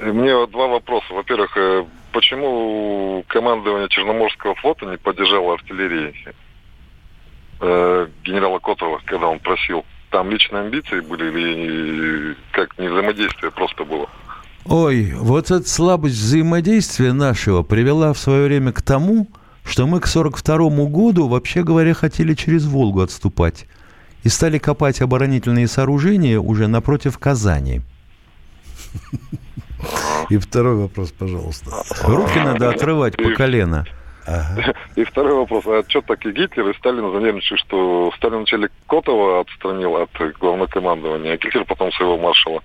[0.00, 1.14] И мне два вопроса.
[1.14, 6.12] Во-первых, э, почему командование Черноморского флота не поддержало артиллерии
[7.60, 9.84] э, генерала Котова, когда он просил?
[10.10, 14.08] Там личные амбиции были или как не взаимодействие просто было?
[14.64, 19.28] Ой, вот эта слабость взаимодействия нашего привела в свое время к тому,
[19.64, 23.66] что мы к 42 году, вообще говоря, хотели через Волгу отступать.
[24.22, 27.82] И стали копать оборонительные сооружения уже напротив Казани.
[30.30, 31.70] И второй вопрос, пожалуйста.
[32.02, 33.86] Руки надо отрывать по колено.
[34.96, 35.66] И второй вопрос.
[35.66, 41.34] А что так и Гитлер, и Сталин занервничали, что Сталин вначале Котова отстранил от главнокомандования,
[41.34, 42.62] а Гитлер потом своего маршала?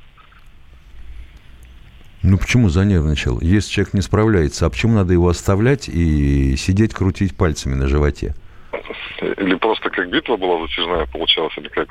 [2.24, 3.40] Ну почему занервничал?
[3.42, 8.36] Если человек не справляется, а почему надо его оставлять и сидеть, крутить пальцами на животе?
[9.22, 11.90] Или просто как битва была затяжная получалась, или как?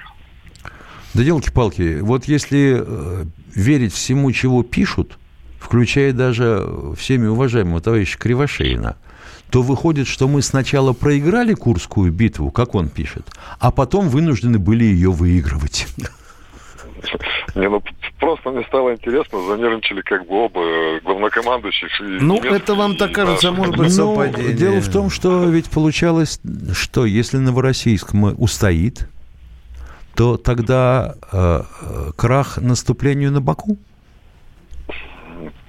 [1.14, 5.18] Да елки-палки, вот если э, верить всему, чего пишут,
[5.59, 6.64] включая даже
[6.96, 8.96] всеми уважаемого товарища Кривошеина,
[9.50, 13.26] то выходит, что мы сначала проиграли Курскую битву, как он пишет,
[13.58, 15.86] а потом вынуждены были ее выигрывать.
[17.54, 17.82] Не, ну
[18.20, 21.88] просто мне стало интересно, занервничали как бы оба э, главнокомандующих.
[22.00, 23.58] и Ну, это вам так кажется, наш.
[23.58, 24.52] может быть, Ну, совпадение.
[24.52, 26.40] дело в том, что ведь получалось,
[26.74, 29.08] что если Новороссийск мы устоит,
[30.14, 33.78] то тогда э, э, крах наступлению на Баку.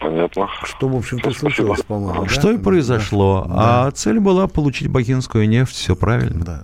[0.02, 0.50] Понятно.
[0.64, 2.24] Что, в общем-то, случилось, по-моему.
[2.24, 2.28] да?
[2.30, 3.46] Что и произошло.
[3.48, 3.86] Да.
[3.88, 6.44] А цель была получить бакинскую нефть, все правильно.
[6.44, 6.64] Да.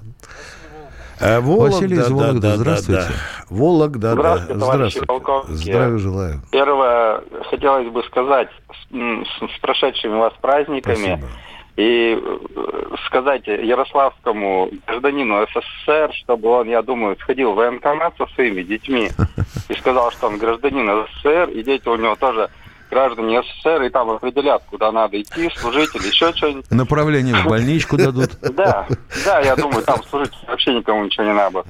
[1.19, 3.01] Э, Вологда, Василий из да, Вологды, да, да, здравствуйте.
[3.01, 3.45] да.
[3.49, 4.13] Вологда, да.
[4.13, 5.05] Здравствуйте, товарищи Здравствуйте.
[5.07, 5.61] полковники.
[5.63, 6.41] Здравия желаю.
[6.51, 11.23] Первое, хотелось бы сказать с, с- прошедшими вас праздниками
[11.75, 18.61] и э, сказать Ярославскому гражданину СССР, чтобы он, я думаю, сходил в военкомат со своими
[18.63, 19.09] детьми
[19.69, 22.49] и сказал, что он гражданин СССР, и дети у него тоже
[22.89, 26.69] граждане СССР, и там определят, куда надо идти, служить или еще что-нибудь.
[26.71, 28.31] Направление в больничку дадут.
[28.57, 28.87] Да,
[29.25, 31.63] да, я думаю, там служить вообще никому ничего не надо.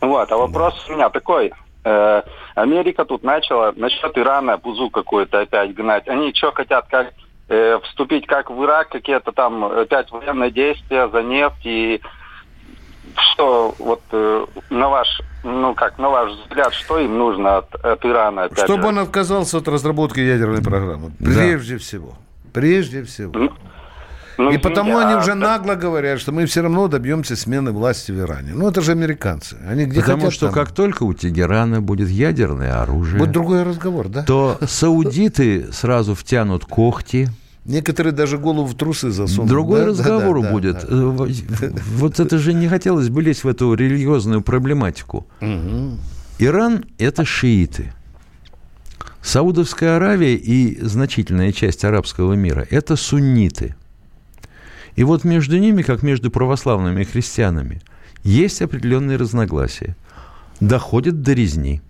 [0.00, 1.52] Вот, а вопрос у меня такой.
[1.84, 2.22] Э,
[2.54, 6.08] Америка тут начала насчет Ирана бузу какую-то опять гнать.
[6.08, 7.12] Они что хотят, как
[7.48, 12.00] э, вступить как в Ирак, какие-то там опять военные действия за нефть и
[13.16, 18.04] что вот э, на ваш, ну как, на ваш взгляд, что им нужно от, от
[18.04, 18.88] Ирана опять Чтобы же?
[18.88, 21.12] он отказался от разработки ядерной программы.
[21.18, 22.14] Прежде всего.
[22.52, 23.50] Прежде всего.
[24.38, 27.36] Ну, И потому извините, они а уже как- нагло говорят, что мы все равно добьемся
[27.36, 28.52] смены власти в Иране.
[28.54, 29.56] Ну, это же американцы.
[29.68, 30.54] Они где Потому хотят, что там.
[30.54, 34.22] как только у Тегерана будет ядерное оружие, Будет другой разговор, да?
[34.22, 37.28] то саудиты сразу втянут когти.
[37.66, 39.48] Некоторые даже голову в трусы засунут.
[39.48, 40.74] Другой Да, да, разговор да, да, будет.
[40.74, 40.86] да.
[40.88, 45.26] Э, в- Вот это же не хотелось бы лезть в эту религиозную проблематику.
[46.38, 47.92] Иран– это шииты.
[49.22, 53.74] Саудовская Аравия и значительная часть арабского мира– это сунниты.
[54.96, 57.82] И вот между ними, как между православными и христианами,
[58.24, 59.96] есть определенные разногласия.
[60.60, 61.82] Доходят до резни.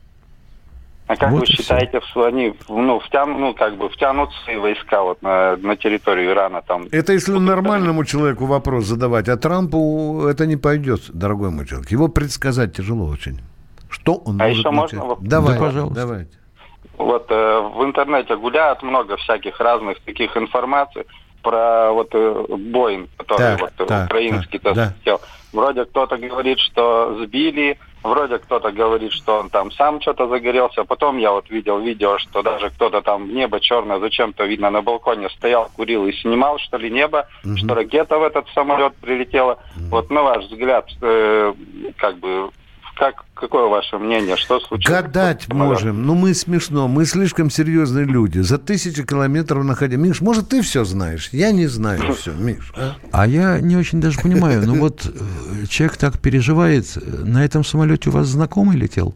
[1.10, 5.02] А как Вот вы считаете, что они ну, втян, ну, как бы втянут свои войска
[5.02, 6.86] вот на, на территорию Ирана там?
[6.92, 11.90] Это если нормальному человеку вопрос задавать, а Трампу это не пойдет, дорогой мой человек.
[11.90, 13.40] Его предсказать тяжело очень.
[13.88, 15.08] Что он А может еще можно начать?
[15.08, 15.28] вопрос?
[15.28, 16.00] Давай, Да, пожалуйста.
[16.00, 16.30] давайте.
[16.96, 21.06] Вот э, в интернете гуляют много всяких разных таких информаций
[21.42, 25.18] про вот э, Боинг, который Так, вот так, украинский так, то да.
[25.52, 30.84] Вроде кто-то говорит, что сбили, вроде кто-то говорит, что он там сам что-то загорелся.
[30.84, 34.82] Потом я вот видел видео, что даже кто-то там в небо черное зачем-то, видно, на
[34.82, 37.56] балконе стоял, курил и снимал, что ли, небо, Мгм.
[37.56, 39.58] что ракета в этот самолет прилетела.
[39.90, 41.52] Вот на ваш взгляд, э,
[41.96, 42.50] как бы
[43.00, 44.36] как, какое ваше мнение?
[44.36, 44.86] Что случилось?
[45.02, 46.04] Гадать можем.
[46.04, 46.86] Ну, мы смешно.
[46.86, 48.40] Мы слишком серьезные люди.
[48.40, 49.96] За тысячи километров находя.
[49.96, 51.30] Миш, может, ты все знаешь?
[51.32, 52.74] Я не знаю все, Миш.
[52.76, 52.96] А?
[53.10, 54.66] А я не очень даже понимаю.
[54.66, 56.94] Ну вот э, человек так переживает.
[57.24, 59.14] На этом самолете у вас знакомый летел?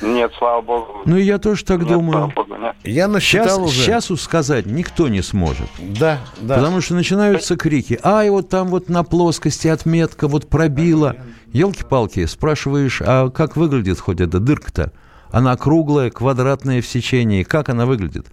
[0.00, 1.02] Нет, слава богу.
[1.04, 2.12] Ну, и я тоже так Нет, думаю.
[2.12, 2.76] слава богу, нет.
[2.84, 3.82] Я насчитал Сейчас, уже.
[3.82, 5.68] сейчас сказать никто не сможет.
[5.80, 6.56] Да, да.
[6.56, 7.98] Потому что начинаются крики.
[8.04, 11.16] Ай, вот там вот на плоскости отметка вот пробила.
[11.56, 14.92] Елки-палки, спрашиваешь, а как выглядит хоть эта дырка-то?
[15.30, 17.44] Она круглая, квадратная в сечении.
[17.44, 18.26] Как она выглядит?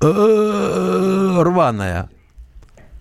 [0.00, 2.08] «Э, Рваная.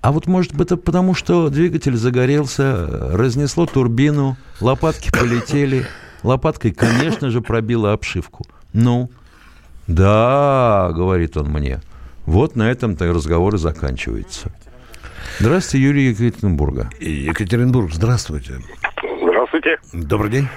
[0.01, 5.85] А вот может быть это потому, что двигатель загорелся, разнесло турбину, лопатки полетели.
[6.23, 8.45] Лопаткой, конечно же, пробила обшивку.
[8.73, 9.09] Ну,
[9.87, 11.79] да, говорит он мне.
[12.25, 14.51] Вот на этом-то разговор и заканчивается.
[15.39, 16.89] Здравствуйте, Юрий Екатеринбурга.
[16.99, 18.59] Екатеринбург, здравствуйте.
[19.65, 20.07] Здравствуйте.
[20.07, 20.47] Добрый день.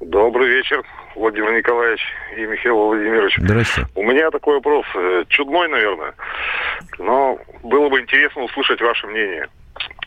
[0.00, 0.82] Добрый вечер,
[1.14, 2.02] Владимир Николаевич
[2.36, 3.36] и Михаил Владимирович.
[3.38, 3.90] Здравствуйте.
[3.94, 6.14] У меня такой вопрос, э, чудной, наверное,
[6.98, 9.48] но было бы интересно услышать ваше мнение.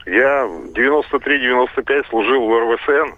[0.06, 3.16] Я в 93-95 служил в РВСН,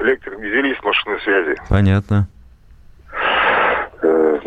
[0.00, 1.56] электрик-дизелист машинной связи.
[1.70, 2.28] Понятно.
[4.02, 4.40] Э,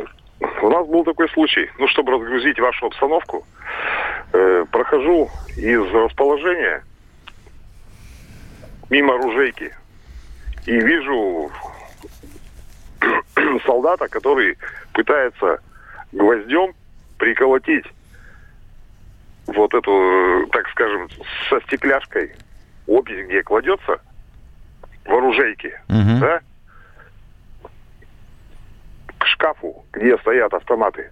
[0.62, 3.43] У нас был такой случай, ну, чтобы разгрузить вашу обстановку,
[4.34, 6.84] э, прохожу из расположения
[8.89, 9.73] мимо оружейки
[10.68, 11.50] и вижу
[13.66, 14.58] солдата, который
[14.94, 15.60] пытается
[16.12, 16.74] гвоздем
[17.18, 17.86] приколотить
[19.48, 21.08] вот эту, так скажем,
[21.50, 22.34] со стекляшкой
[22.86, 24.00] опись, где кладется
[25.06, 26.20] в оружейке, Мгм.
[26.20, 26.40] да,
[29.18, 31.12] к шкафу, где стоят автоматы.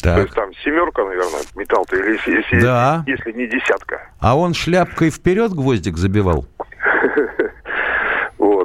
[0.00, 0.44] То есть Так.
[0.44, 3.02] там семерка, наверное, металл-то, или если, Да.
[3.06, 4.08] если не десятка.
[4.20, 6.46] А он шляпкой вперед гвоздик забивал?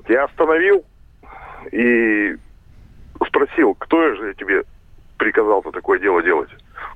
[0.08, 0.84] Я остановил
[1.72, 2.36] и
[3.28, 4.64] спросил, кто же тебе
[5.18, 6.50] приказал-то такое дело делать?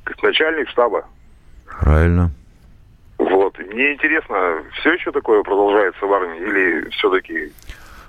[0.04, 1.06] Говорит, начальник штаба.
[1.80, 2.32] Правильно.
[3.18, 7.52] Вот, мне интересно, все еще такое продолжается в армии или все-таки...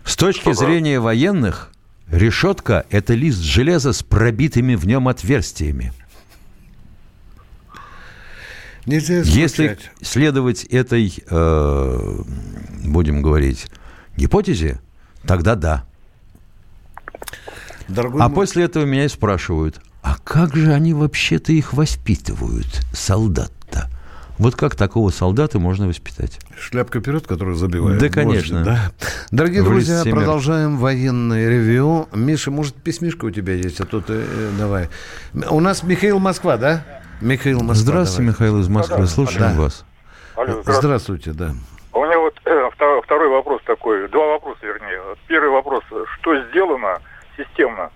[0.04, 1.70] С точки зрения военных,
[2.10, 5.92] решетка– это лист железа с пробитыми в нем отверстиями.
[8.84, 11.98] Нельзя Если следовать этой, э,
[12.84, 13.66] будем говорить,
[14.16, 14.80] гипотезе,
[15.26, 15.85] тогда да.
[17.88, 22.80] Дорогой а мой- после этого меня и спрашивают, а как же они вообще-то их воспитывают,
[22.92, 23.88] солдат-то?
[24.38, 26.40] Вот как такого солдата можно воспитать?
[26.58, 28.00] Шляпка вперед, которую забивают.
[28.00, 28.64] Да, конечно.
[28.64, 28.92] да.
[29.30, 32.08] Дорогие В друзья, продолжаем военное ревью.
[32.12, 34.88] Миша, может, письмишка у тебя есть, а то ты э, давай.
[35.50, 36.85] У нас Михаил Москва, да?
[37.20, 37.74] Михаил Москва.
[37.74, 38.32] Здравствуйте, давай.
[38.32, 39.06] Михаил из Москвы.
[39.06, 39.61] Слушаем Да.
[39.61, 39.85] вас.
[40.35, 40.78] Алло, здравствуйте.
[40.80, 41.54] Здравствуйте, да.
[41.92, 45.01] У меня вот э, втор- второй вопрос такой, два вопроса вернее.
[45.27, 45.83] Первый вопрос,
[46.18, 47.01] что сделано
[47.37, 47.90] системно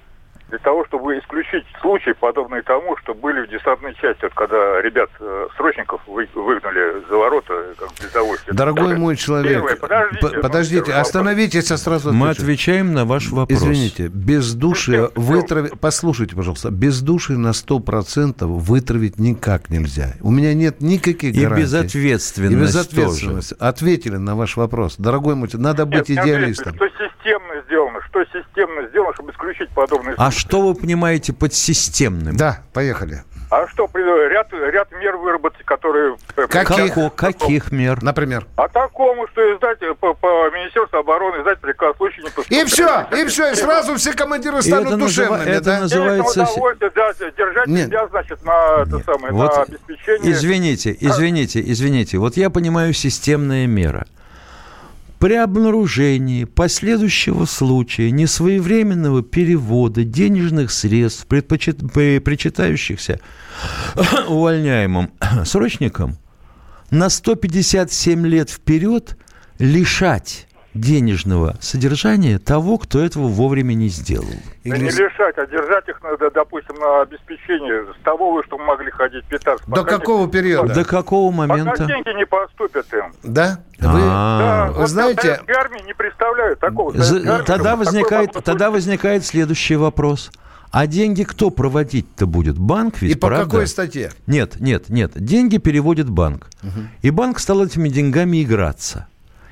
[0.48, 5.10] для того, чтобы исключить случаи, подобные тому, что были в десантной части, вот когда ребят,
[5.18, 8.54] э, срочников, вы- выгнали за ворота, как без.
[8.56, 10.96] Дорогой мой человек, Первое, подождите, п- ну, подождите, вопрос.
[10.98, 12.42] остановитесь, а сразу Мы отвечу.
[12.42, 13.58] отвечаем на ваш вопрос.
[13.58, 15.72] Извините, бездушие вытравить...
[15.80, 20.14] Послушайте, пожалуйста, бездушие на 100% вытравить никак нельзя.
[20.20, 21.62] У меня нет никаких И гарантий.
[21.62, 23.52] безответственность И безответственность.
[23.58, 24.96] Ответили на ваш вопрос.
[24.96, 26.74] Дорогой мой, надо быть Нет, смотрите, идеалистом.
[26.76, 27.35] Что системно
[27.66, 30.38] сделано, что системно сделано, чтобы исключить подобные А случаи.
[30.38, 32.36] что вы понимаете под системным?
[32.36, 33.22] Да, поехали.
[33.48, 36.16] А что, ряд, ряд мер выработать, которые...
[36.34, 38.02] Каких, каких мер?
[38.02, 38.44] Например?
[38.56, 42.32] А такому, что издать э, по, по Министерству обороны, издать приказ в случае не И
[42.32, 45.80] поступления- все, и все, и сразу все командиры И станут это называ- душевными, это да?
[45.80, 47.86] называется- удовольствие, да, держать Нет.
[47.86, 50.32] себя, значит, на, это самое, Вот на обеспечение...
[50.32, 52.18] Извините, извините, извините.
[52.18, 54.06] Вот я понимаю системная мера.
[55.18, 63.20] При обнаружении последующего случая несвоевременного перевода денежных средств, предпочит- при- причитающихся
[64.28, 65.10] увольняемым
[65.46, 66.18] срочникам,
[66.90, 69.16] на 157 лет вперед
[69.58, 70.46] лишать
[70.80, 74.26] денежного содержания того, кто этого вовремя не сделал.
[74.64, 79.24] Да не лишать, а держать их, надо, допустим, на обеспечение с того, чтобы могли ходить
[79.24, 79.64] питаться.
[79.66, 80.74] До Пока какого не- периода?
[80.74, 81.84] До какого Пока момента?
[81.86, 83.12] деньги не поступят им.
[83.22, 83.58] Да?
[83.78, 84.66] Да, А.
[84.72, 86.92] Вы вот знаете- армии не представляю такого.
[87.44, 90.30] Тогда возникает, такой тогда возникает следующий вопрос.
[90.72, 92.58] А деньги кто проводить-то будет?
[92.58, 93.44] Банк ведь, И по правда?
[93.46, 94.10] какой статье?
[94.26, 95.12] Нет, нет, нет.
[95.14, 96.48] Деньги переводит банк.
[97.02, 99.06] И банк стал этими деньгами играться.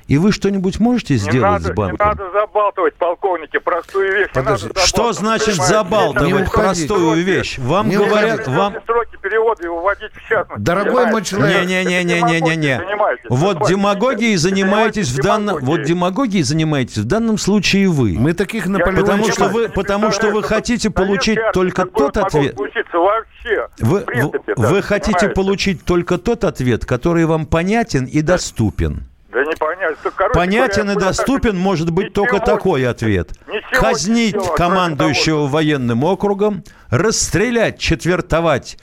[0.07, 1.97] И вы что-нибудь можете сделать не надо, с банком?
[1.97, 4.29] Не надо забалтывать, полковники, простую вещь.
[4.33, 7.57] Подожди, что значит забалтывать простую вещь?
[7.57, 8.75] Вам не говорят, вам...
[8.85, 10.61] Сроки перевода и уводить в частность.
[10.61, 11.65] Дорогой мой человек...
[11.65, 12.81] Не-не-не-не-не-не.
[13.29, 15.57] Вот демагогией занимаетесь в данном...
[15.59, 18.13] Вот демагогией занимаетесь в данном случае вы.
[18.17, 19.01] Мы таких Наполеонов...
[19.01, 22.55] Потому что вы, потому что вы хотите получить только тот ответ...
[23.79, 29.03] Вы, принципе, вы, да, вы хотите получить только тот ответ, который вам понятен и доступен.
[29.35, 30.11] Да не понятно.
[30.15, 33.31] Короче, Понятен и говоря, доступен может быть только такой ответ.
[33.47, 38.77] Ничего Казнить сделать, командующего военным округом, расстрелять, четвертовать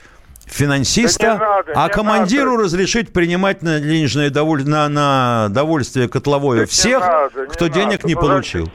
[0.53, 4.63] финансиста, Да не надо, а не командиру разрешить принимать на денежное доволь...
[4.67, 8.07] на, на довольствие котловое не всех, надо, не кто денег надо.
[8.07, 8.71] не Ну, получил.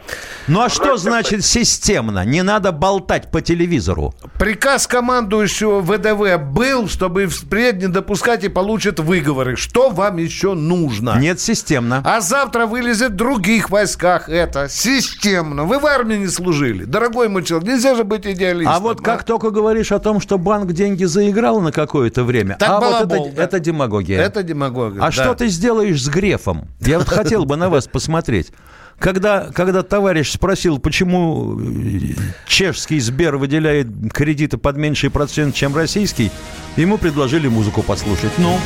[0.49, 2.24] Ну а что значит системно?
[2.24, 4.14] Не надо болтать по телевизору.
[4.39, 9.57] Приказ командующего ВДВ был, чтобы впредь не допускать и получат выговоры.
[9.57, 11.18] Что вам еще нужно?
[11.18, 12.03] Нет, системно.
[12.05, 14.68] А завтра вылезет в других войсках это.
[14.68, 15.64] Системно.
[15.64, 16.85] Вы в армии не служили.
[16.85, 18.74] Дорогой мой человек, нельзя же быть идеалистом.
[18.74, 22.69] А вот как только говоришь о том, что банк деньги заиграл на какое-то время, Так
[22.69, 23.45] а вот балабол, это, да.
[23.45, 24.21] это демагогия.
[24.21, 25.01] Это демагогия.
[25.01, 25.12] А да.
[25.12, 26.69] что ты сделаешь с Грефом?
[26.81, 28.53] Я вот хотел бы на вас посмотреть.
[28.99, 32.14] Когда, когда товарищ спросил, почему э,
[32.49, 36.33] чешский Сбер выделяет кредиты под меньший процент, чем российский,
[36.77, 38.33] ему предложили музыку послушать.
[38.39, 38.59] Ну,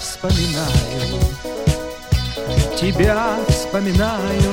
[0.00, 1.20] вспоминаю,
[2.80, 4.52] тебя вспоминаю.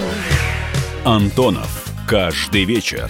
[1.03, 1.79] Антонов.
[2.05, 3.09] Каждый вечер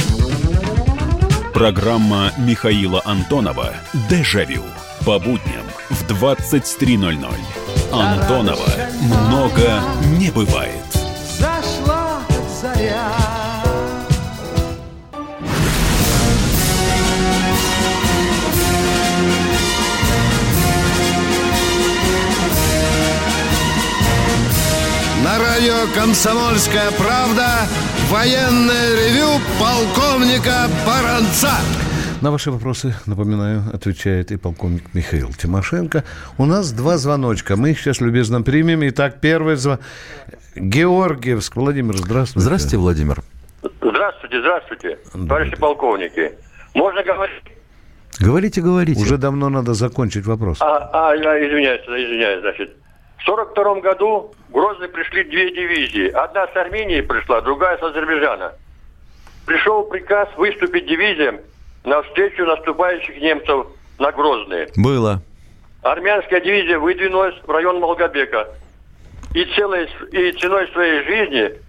[1.53, 3.73] Программа Михаила Антонова
[4.09, 4.63] «Дежавю».
[5.05, 7.35] По будням в 23.00.
[7.91, 8.71] Антонова
[9.27, 9.83] много
[10.17, 10.85] не бывает.
[11.37, 12.21] Зашла
[12.61, 13.11] заря.
[25.23, 27.67] На радио «Комсомольская правда»
[28.11, 31.51] военное ревю полковника Баранца.
[32.21, 36.03] На ваши вопросы, напоминаю, отвечает и полковник Михаил Тимошенко.
[36.37, 37.55] У нас два звоночка.
[37.55, 38.81] Мы их сейчас любезно примем.
[38.89, 39.79] Итак, первый звонок.
[40.55, 41.55] Георгиевск.
[41.55, 42.45] Владимир, здравствуйте.
[42.45, 43.23] здравствуйте, Владимир.
[43.81, 46.33] Здравствуйте, здравствуйте, товарищи полковники.
[46.73, 47.43] Можно говорить?
[48.19, 49.01] Говорите, говорите.
[49.01, 50.57] Уже давно надо закончить вопрос.
[50.59, 52.75] А, а, я извиняюсь, извиняюсь, значит.
[53.21, 56.09] В сорок втором году в Грозный пришли две дивизии.
[56.09, 58.53] Одна с Армении пришла, другая с Азербайджана.
[59.45, 61.39] Пришел приказ выступить дивизиям
[61.83, 63.67] навстречу наступающих немцев
[63.99, 64.69] на Грозные.
[64.75, 65.21] Было.
[65.83, 68.49] Армянская дивизия выдвинулась в район Молгобека.
[69.35, 71.59] И, целой, и ценой своей жизни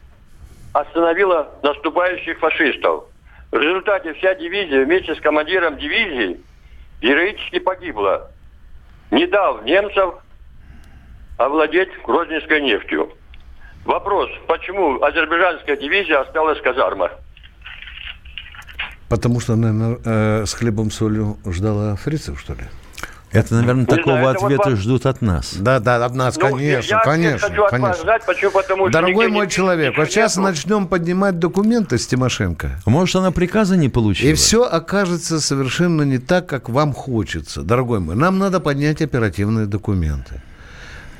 [0.72, 3.04] остановила наступающих фашистов.
[3.50, 6.40] В результате вся дивизия вместе с командиром дивизии
[7.02, 8.30] героически погибла,
[9.10, 10.14] не дав немцам
[11.36, 13.10] овладеть грозненской нефтью.
[13.84, 17.12] Вопрос, почему азербайджанская дивизия осталась в казармах?
[19.08, 22.60] Потому что, наверное, э, с хлебом солью ждала фрицев, что ли?
[23.30, 25.54] Это, наверное, Не такого знаю, вот ответа вам- ждут от нас.
[25.54, 28.02] Да, да, от нас, Ну, конечно, я конечно, хочу от вас конечно.
[28.02, 30.48] знать, почему, потому что Дорогой мой не- человек, вот сейчас нету.
[30.48, 32.78] начнем поднимать документы с Тимошенко.
[32.84, 34.28] Может, она приказа не получила?
[34.28, 37.62] И все окажется совершенно не так, как вам хочется.
[37.62, 40.42] Дорогой мой, нам надо поднять оперативные документы.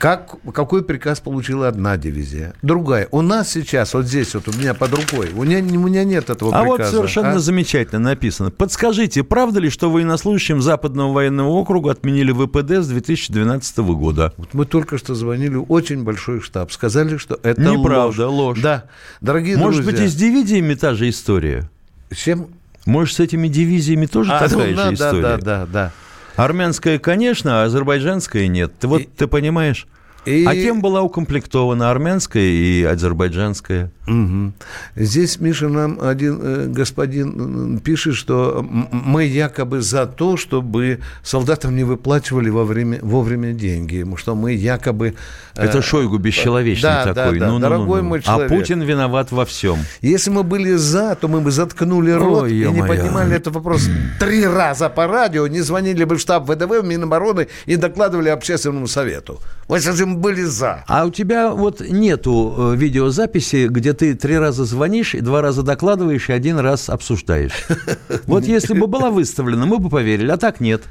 [0.02, 3.06] Как, какой приказ получила одна дивизия, другая.
[3.12, 6.28] У нас сейчас, вот здесь, вот у меня под рукой, у меня, у меня нет
[6.28, 6.96] этого А вот приказа.
[6.96, 7.38] совершенно а?
[7.38, 8.50] замечательно написано.
[8.50, 14.34] Подскажите, правда ли, что военнослужащим Западного военного округа отменили ВПД с 2012 года?
[14.38, 18.58] Вот мы только что звонили в очень большой штаб, сказали, что это Неправда, ложь.
[18.60, 18.86] Да,
[19.20, 20.00] дорогие Может друзья.
[20.00, 21.70] быть, и с дивизиями та же история?
[22.10, 22.48] С чем?
[22.86, 25.22] Может, с этими дивизиями тоже А, такая ну, да, же да, история?
[25.22, 25.92] да, да, да.
[26.36, 28.72] Армянская, конечно, а азербайджанская нет.
[28.80, 29.86] Ты вот ты понимаешь?
[30.24, 33.90] И- А кем была укомплектована армянская и азербайджанская?
[34.06, 34.54] Мгм.
[34.96, 41.84] Здесь, Миша, нам один э, господин пишет, что мы якобы за то, чтобы солдатам не
[41.84, 45.14] выплачивали во время, вовремя деньги, что мы якобы...
[45.56, 47.38] э, Это Шойгу бесчеловечный да, да, такой.
[47.38, 48.08] да, Ну, ну, ну, дорогой ну.
[48.08, 48.48] мой А человек.
[48.48, 49.78] Путин виноват во всем.
[50.00, 52.86] Если мы были за, то мы бы заткнули рот Ой, и не ё-моё.
[52.88, 57.46] поднимали этот вопрос три раза по радио, не звонили бы в штаб ВДВ, в Минобороны
[57.66, 59.40] и докладывали общественному совету.
[59.68, 60.84] Вот если были за.
[60.86, 65.62] А у тебя вот нету э, видеозаписи, где ты три раза звонишь, и два раза
[65.62, 67.66] докладываешь, и один раз обсуждаешь.
[68.26, 70.82] Вот если бы была выставлена, мы бы поверили, а так нет.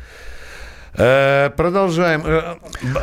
[0.93, 2.23] Э, Продолжаем.
[2.25, 2.55] Э,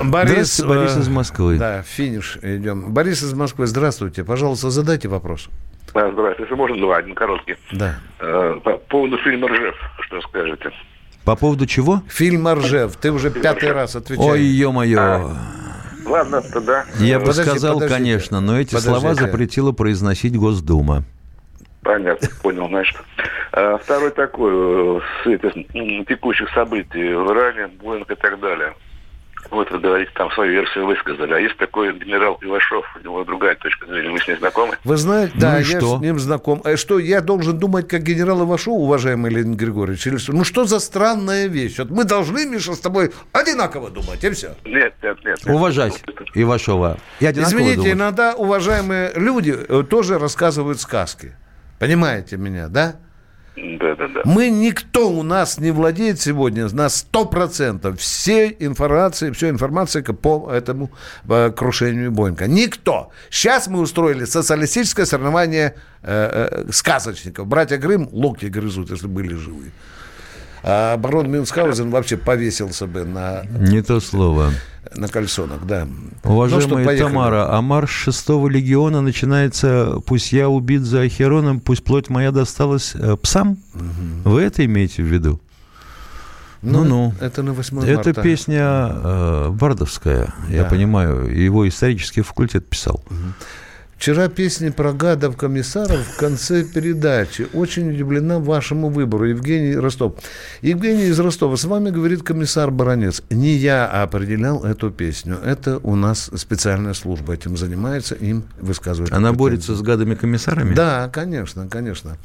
[0.05, 1.59] Борис, Борис из Москвы.
[1.59, 2.93] Да, финиш идем.
[2.93, 4.25] Борис из Москвы, здравствуйте.
[4.25, 5.49] Пожалуйста, задайте вопрос.
[5.89, 6.43] Здравствуйте.
[6.43, 7.57] Если можно, два, один короткий.
[7.73, 7.97] Да.
[8.19, 10.71] По поводу фильма «Ржев», что скажете?
[11.25, 12.03] По поводу чего?
[12.09, 12.97] Фильм «Ржев».
[12.97, 14.31] Ты уже пятый раз отвечаешь.
[14.31, 15.31] Ой, ё-моё.
[16.09, 16.85] Ладно, тогда...
[16.99, 19.27] Я бы сказал, конечно, но эти слова Подождите.
[19.27, 21.05] запретила произносить Госдума.
[21.83, 22.97] Понятно, понял, значит.
[23.53, 28.75] А, Второй такой, э, с этих, текущих событий в Иране, Боинг и так далее.
[29.51, 31.33] Вот вы говорите, там свою версию высказали.
[31.33, 34.11] А есть такой генерал Ивашов, у него другая точка зрения.
[34.11, 34.77] Вы с ним знакомы?
[34.85, 35.97] Вы знаете, Ну да, и я что?
[35.99, 36.61] с ним знаком.
[36.65, 40.33] А что, я должен думать, как генерал Ивашов, уважаемый Леонид Григорьевич, или что?
[40.33, 41.79] Ну, что за странная вещь?
[41.79, 44.55] Вот мы должны, Миша, с тобой одинаково думать, и все.
[44.65, 45.39] Нет, нет, нет.
[45.45, 45.47] нет.
[45.47, 46.03] Уважать
[46.35, 46.99] Ивашова.
[47.21, 47.93] Я одинаково Извините, думаю.
[47.95, 51.33] иногда уважаемые люди э, тоже рассказывают сказки.
[51.79, 52.97] Понимаете меня, да?
[53.81, 54.21] Да, да, да.
[54.25, 60.91] Мы, никто у нас не владеет сегодня на 100% всей информации, всей информации по этому
[61.29, 62.47] э, крушению Боинга.
[62.47, 63.11] Никто.
[63.31, 67.47] Сейчас мы устроили социалистическое соревнование э, э, сказочников.
[67.47, 69.73] Братья Грым локти грызут, если были живы.
[70.63, 74.51] А барон Мюнхгаузен вообще повесился бы на, Не то слово.
[74.97, 75.87] на кальсонах, да.
[76.25, 76.99] Ну Уважаемая что, поехали.
[77.09, 82.93] Тамара, а марш шестого легиона начинается «Пусть я убит за Ахероном, пусть плоть моя досталась
[82.95, 83.59] э, псам».
[84.25, 85.41] Вы это имеете в виду?
[86.61, 87.15] Ну, Ну-ну.
[87.21, 88.21] это на 8 Это марта.
[88.23, 90.69] песня э, бардовская, я Да.
[90.69, 91.33] понимаю.
[91.33, 93.01] Его исторический факультет писал.
[93.99, 97.49] Вчера песни про гадов комиссаров в конце передачи.
[97.53, 99.25] Очень удивлена вашему выбору.
[99.25, 100.15] Евгений Ростов.
[100.63, 101.57] Евгений из Ростова.
[101.57, 103.25] С вами говорит комиссар Баранец.
[103.29, 105.39] Не я определял эту песню.
[105.45, 109.13] Это у нас специальная служба этим занимается, им высказывает.
[109.13, 110.75] Она борется с гадами-комиссарами?
[110.77, 112.19] Да, конечно, конечно.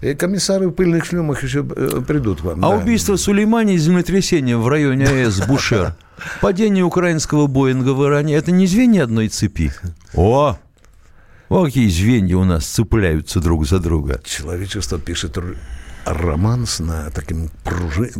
[0.00, 2.64] И комиссары в пыльных шлемах еще э, придут к вам.
[2.64, 2.76] А да.
[2.76, 5.94] убийство Сулеймани и землетрясение в районе АЭС Бушер,
[6.40, 9.70] падение украинского Боинга в Иране– это не звенья одной цепи?
[10.14, 10.58] О!
[11.48, 14.20] О, какие звенья у нас цепляются друг за друга.
[14.24, 15.38] Человечество пишет
[16.06, 18.12] роман с на таким пружи-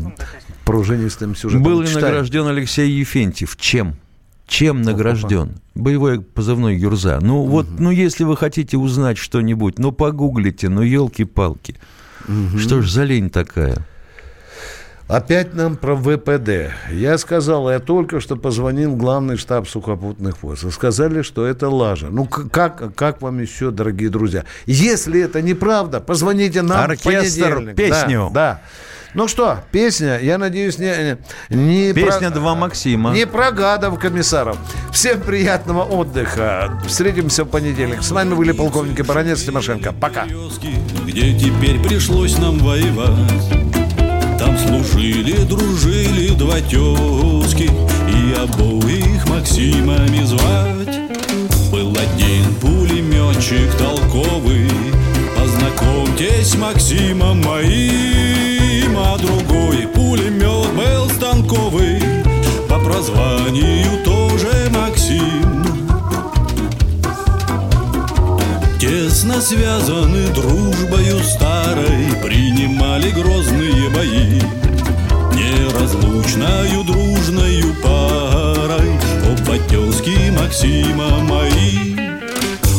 [0.64, 1.62] пружинистым сюжетом.
[1.64, 2.06] Был ли Читаем.
[2.06, 3.56] награжден Алексей Ефентьев?
[3.56, 3.96] Чем?
[4.46, 5.60] Чем награжден?
[5.74, 7.18] Боевой позывной Юрза.
[7.20, 11.76] Ну вот, ну если вы хотите узнать что-нибудь, ну погуглите, ну елки-палки.
[12.58, 13.86] Что ж за лень такая?
[15.06, 16.72] Опять нам про ВПД.
[16.90, 20.72] Я сказал, я только что позвонил в главный штаб сухопутных войск.
[20.72, 22.08] Сказали, что это лажа.
[22.10, 24.44] Ну, как, как вам еще, дорогие друзья?
[24.64, 27.76] Если это неправда, позвоните нам в Оркестр, понедельник.
[27.76, 28.30] песню.
[28.32, 28.60] Да, да.
[29.12, 33.12] Ну что, песня, я надеюсь, не, не Песня про, «Два Максима».
[33.12, 34.56] Не про гадов комиссаров.
[34.90, 36.80] Всем приятного отдыха.
[36.84, 38.02] Встретимся в понедельник.
[38.02, 39.92] С вами были полковники Баранец Тимошенко.
[39.92, 40.24] Пока.
[41.04, 43.73] где теперь пришлось нам воевать.
[44.58, 47.70] Служили, дружили два тезки,
[48.08, 50.98] и обоих Максимами звать.
[51.72, 54.70] Был один пулеметчик толковый,
[55.36, 62.00] познакомьтесь Максимом моим, а другой пулемет был станковый,
[62.68, 65.73] по прозванию тоже Максим.
[69.14, 72.08] Тесно связаны дружбою старой.
[72.20, 74.40] Принимали грозные бои
[75.32, 78.90] Неразлучною дружною парой.
[79.30, 81.94] Оба тезки Максима мои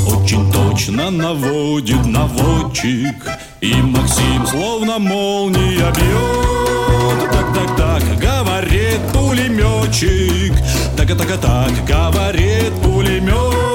[0.05, 3.15] Очень точно наводит наводчик.
[3.61, 10.53] И Максим словно молния бьет Так-так-так, говорит пулеметчик
[10.97, 13.74] Так-так-так, говорит пулемет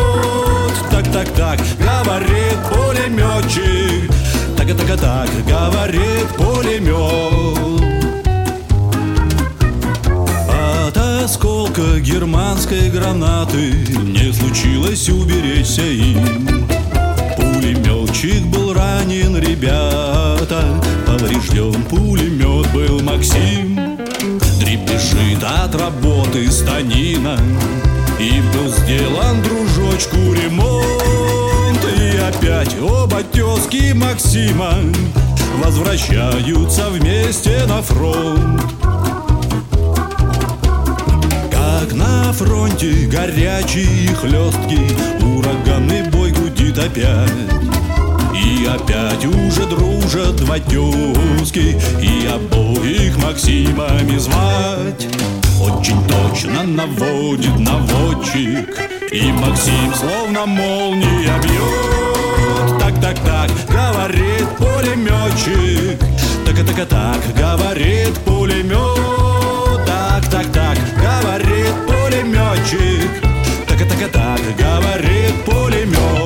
[1.12, 4.10] так-так-так, говорит пулеметчик.
[4.56, 7.80] Так-так-так, говорит пулемет.
[10.48, 16.66] От осколка германской гранаты Не случилось уберечься им.
[17.36, 20.62] Пулеметчик был ранен, ребята,
[21.06, 23.98] Поврежден пулемет был Максим.
[24.60, 27.38] Дребезжит от работы станина,
[28.18, 30.99] И был сделан дружочку ремонт.
[32.30, 34.74] Опять оба тезки Максима.
[35.64, 38.62] Возвращаются вместе на фронт.
[41.50, 47.32] Как на фронте горячий и хлесткий Ураганный бой гудит опять.
[48.32, 55.08] И опять уже дружат два тезки И обоих Максимами звать.
[55.60, 58.68] Очень точно наводит наводчик
[59.10, 62.09] И Максим словно молния бьет
[63.24, 65.98] Так, говорит пулеметчик
[66.44, 73.10] Так, так, так, говорит пулемет Так, так, так, говорит пулеметчик
[73.66, 76.19] Так, так, так, говорит пулемет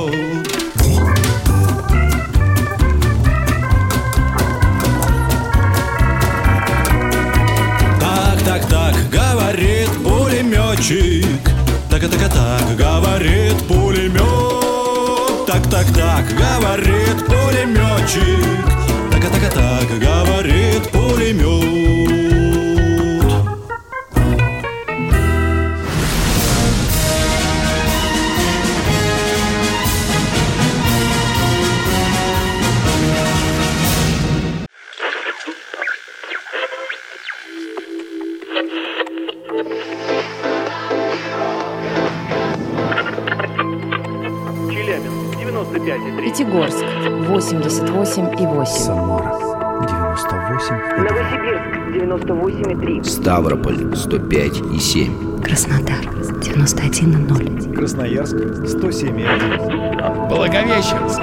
[53.45, 55.43] Ставрополь 105 и 7.
[55.43, 56.01] Краснодар
[56.41, 57.75] 91,0.
[57.75, 60.29] Красноярск, 107,1.
[60.31, 61.21] Благовещенск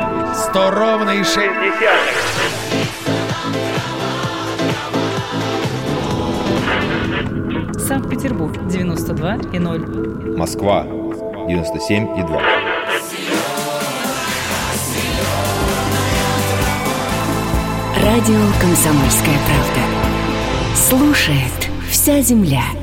[0.51, 1.37] 100 ровно и 6
[7.87, 10.37] Санкт-Петербург 92 и 0.
[10.37, 10.85] Москва
[11.47, 12.41] 97 и 2.
[18.05, 19.81] Радио «Комсомольская правда».
[20.75, 21.70] Слушает
[22.01, 22.80] вся земля.